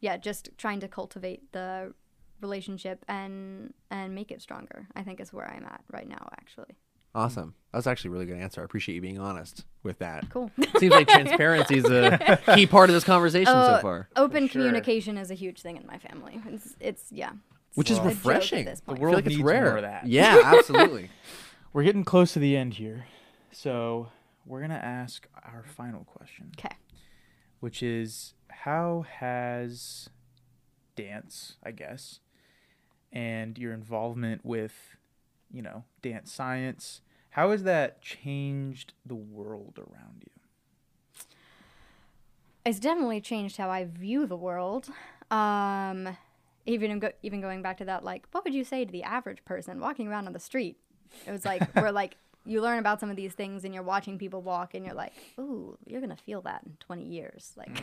[0.00, 1.92] yeah just trying to cultivate the
[2.40, 6.76] relationship and and make it stronger i think is where i'm at right now actually
[7.14, 7.54] Awesome.
[7.72, 8.60] That was actually a really good answer.
[8.60, 10.28] I appreciate you being honest with that.
[10.30, 14.48] cool Seems like transparency is a key part of this conversation so Oh, far, open
[14.48, 14.62] sure.
[14.62, 17.32] communication is a huge thing in my family it's it's yeah
[17.74, 18.64] which is Well, a joke at refreshing.
[18.66, 19.00] this I point.
[19.00, 19.64] world like it's needs rare.
[19.64, 20.06] more of that.
[20.06, 21.10] Yeah, absolutely.
[21.72, 23.06] We're getting close to the end here.
[23.50, 24.08] So
[24.46, 26.74] we're going to ask our final question, okay
[27.60, 30.08] which is how has
[30.96, 32.20] dance, I guess,
[33.12, 34.74] and your involvement with,
[35.50, 37.00] you know, dance science,
[37.34, 40.30] how has that changed the world around you?
[42.64, 44.88] it's definitely changed how I view the world.
[45.30, 46.16] Um,
[46.66, 49.44] even go, even going back to that, like, what would you say to the average
[49.44, 50.78] person walking around on the street?
[51.26, 52.16] It was like we're like
[52.46, 55.12] you learn about some of these things and you're watching people walk and you're like,
[55.38, 57.82] ooh, you're gonna feel that in 20 years, like.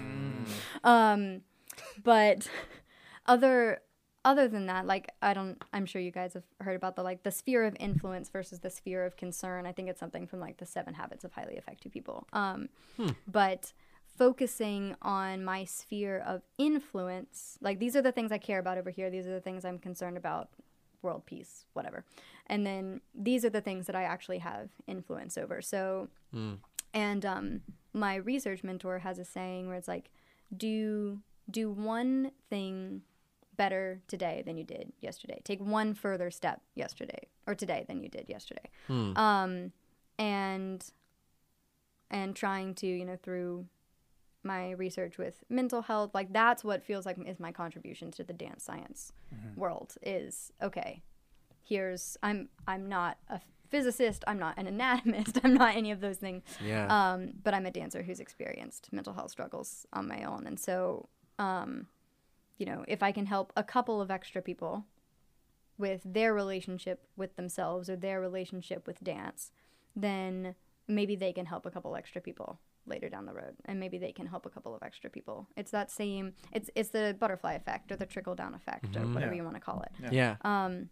[0.83, 1.41] Um,
[2.03, 2.47] but
[3.27, 3.81] other
[4.23, 7.23] other than that, like I don't, I'm sure you guys have heard about the like
[7.23, 9.65] the sphere of influence versus the sphere of concern.
[9.65, 12.27] I think it's something from like the Seven Habits of Highly Effective People.
[12.33, 12.69] Um,
[13.27, 13.73] but
[14.17, 18.91] focusing on my sphere of influence, like these are the things I care about over
[18.91, 19.09] here.
[19.09, 20.49] These are the things I'm concerned about,
[21.01, 22.05] world peace, whatever.
[22.45, 25.61] And then these are the things that I actually have influence over.
[25.61, 26.09] So,
[26.93, 27.61] and um,
[27.93, 30.11] my research mentor has a saying where it's like,
[30.55, 31.19] do
[31.49, 33.01] do one thing
[33.57, 35.41] better today than you did yesterday.
[35.43, 38.69] Take one further step yesterday or today than you did yesterday.
[38.89, 39.71] Um,
[40.17, 40.83] and
[42.09, 43.65] and trying to you know through
[44.43, 48.33] my research with mental health like that's what feels like is my contribution to the
[48.33, 49.13] dance science
[49.55, 51.01] world is okay
[51.63, 53.39] here's i'm i'm not a
[53.69, 56.87] physicist i'm not an anatomist i'm not any of those things Yeah.
[57.13, 61.07] um, but i'm a dancer who's experienced mental health struggles on my own and so
[61.39, 61.87] um,
[62.61, 64.85] you know if i can help a couple of extra people
[65.77, 69.51] with their relationship with themselves or their relationship with dance
[69.95, 70.55] then
[70.87, 74.11] maybe they can help a couple extra people later down the road and maybe they
[74.11, 77.91] can help a couple of extra people it's that same it's it's the butterfly effect
[77.91, 79.37] or the trickle down effect or whatever Yeah.
[79.39, 80.35] you want to call it yeah.
[80.41, 80.89] um,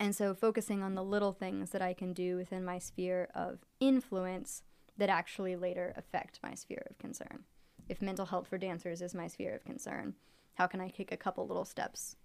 [0.00, 3.58] and so focusing on the little things that I can do within my sphere of
[3.80, 4.62] influence
[4.96, 7.40] that actually later affect my sphere of concern.
[7.88, 10.14] If mental health for dancers is my sphere of concern,
[10.58, 12.16] how can I take a couple little steps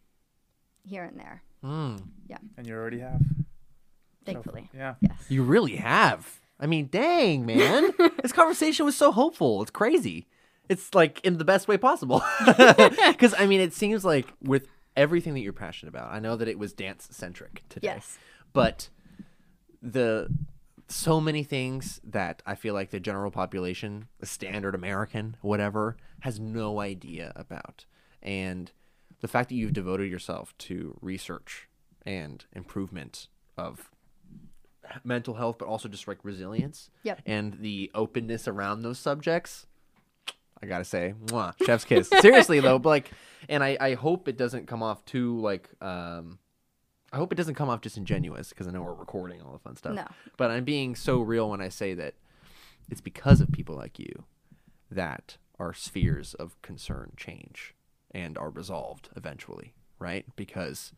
[0.84, 1.44] here and there?
[1.64, 2.02] Mm.
[2.28, 2.40] Yeah.
[2.58, 3.22] And you already have.
[3.22, 3.46] So,
[4.26, 4.70] Thankfully.
[4.76, 4.96] yeah.
[5.02, 5.26] Yes.
[5.30, 6.42] You really have.
[6.60, 7.94] I mean, dang, man.
[8.24, 9.62] this conversation was so hopeful.
[9.62, 10.28] It's crazy.
[10.68, 12.24] It's like in the best way possible.
[12.46, 14.68] Because, I mean, it seems like with
[14.98, 17.90] everything that you're passionate about, I know that it was dance centric today.
[17.90, 18.18] Yes.
[18.52, 18.90] But
[19.82, 20.28] the
[20.88, 26.40] so many things that I feel like the general population, the standard American, whatever, has
[26.40, 27.86] no idea about.
[28.24, 28.72] And
[29.22, 31.68] the fact that you've devoted yourself to research
[32.06, 33.92] and improvement of
[35.04, 37.22] mental health, but also just like resilience Yep.
[37.26, 39.66] and the openness around those subjects.
[40.62, 42.10] I gotta say, mwah, chef's kiss.
[42.22, 43.12] Seriously though, but like,
[43.50, 46.40] and I, I hope it doesn't come off too like, um,
[47.12, 49.76] I hope it doesn't come off disingenuous because I know we're recording all the fun
[49.76, 49.94] stuff.
[49.94, 50.06] No.
[50.38, 52.16] But I'm being so real when I say that
[52.90, 54.24] it's because of people like you
[54.90, 57.76] that our spheres of concern change
[58.14, 60.26] and are resolved eventually, right?
[60.36, 60.92] Because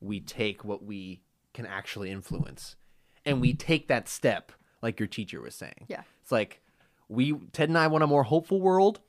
[0.00, 1.22] we take what we
[1.54, 2.76] can actually influence
[3.24, 5.86] and we take that step like your teacher was saying.
[5.88, 6.02] Yeah.
[6.22, 6.60] It's like
[7.08, 9.00] we Ted and I want a more hopeful world.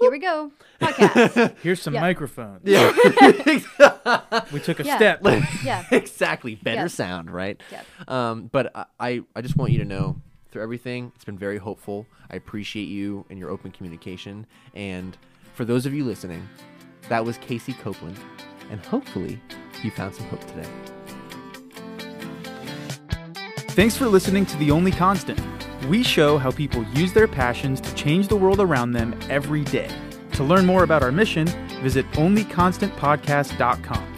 [0.00, 0.50] Here we go.
[0.80, 1.54] Podcast.
[1.62, 2.00] Here's some Yeah.
[2.00, 2.62] microphones.
[2.64, 2.90] Yeah.
[4.52, 4.96] We took a Yeah.
[4.96, 5.20] step.
[5.64, 5.84] yeah.
[5.92, 6.54] exactly.
[6.56, 6.94] Better Yes.
[6.94, 7.60] sound, right?
[7.70, 7.86] Yep.
[8.08, 10.16] Um, but I- I, I just want you to know
[10.50, 12.06] through everything, it's been very hopeful.
[12.30, 14.46] I appreciate you and your open communication.
[14.74, 15.16] And
[15.54, 16.48] for those of you listening,
[17.10, 18.18] that was Casey Copeland.
[18.70, 19.38] And hopefully
[19.82, 20.68] you found some hope today.
[23.74, 25.38] Thanks for listening to The Only Constant.
[25.88, 29.90] We show how people use their passions to change the world around them every day.
[30.32, 31.46] To learn more about our mission,
[31.82, 34.14] visit onlyconstantpodcast.com.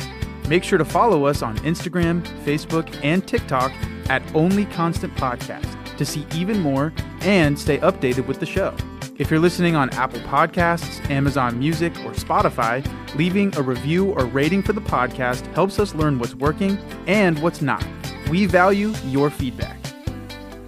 [0.49, 3.73] Make sure to follow us on Instagram, Facebook, and TikTok
[4.11, 8.75] at Only Constant Podcast to see even more and stay updated with the show.
[9.23, 14.65] If you're listening on Apple Podcasts, Amazon Music, or Spotify, leaving a review or rating
[14.65, 17.87] for the podcast helps us learn what's working and what's not.
[18.31, 19.79] We value your feedback.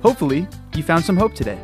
[0.03, 0.47] Hopefully,
[0.77, 1.59] you found some hope today.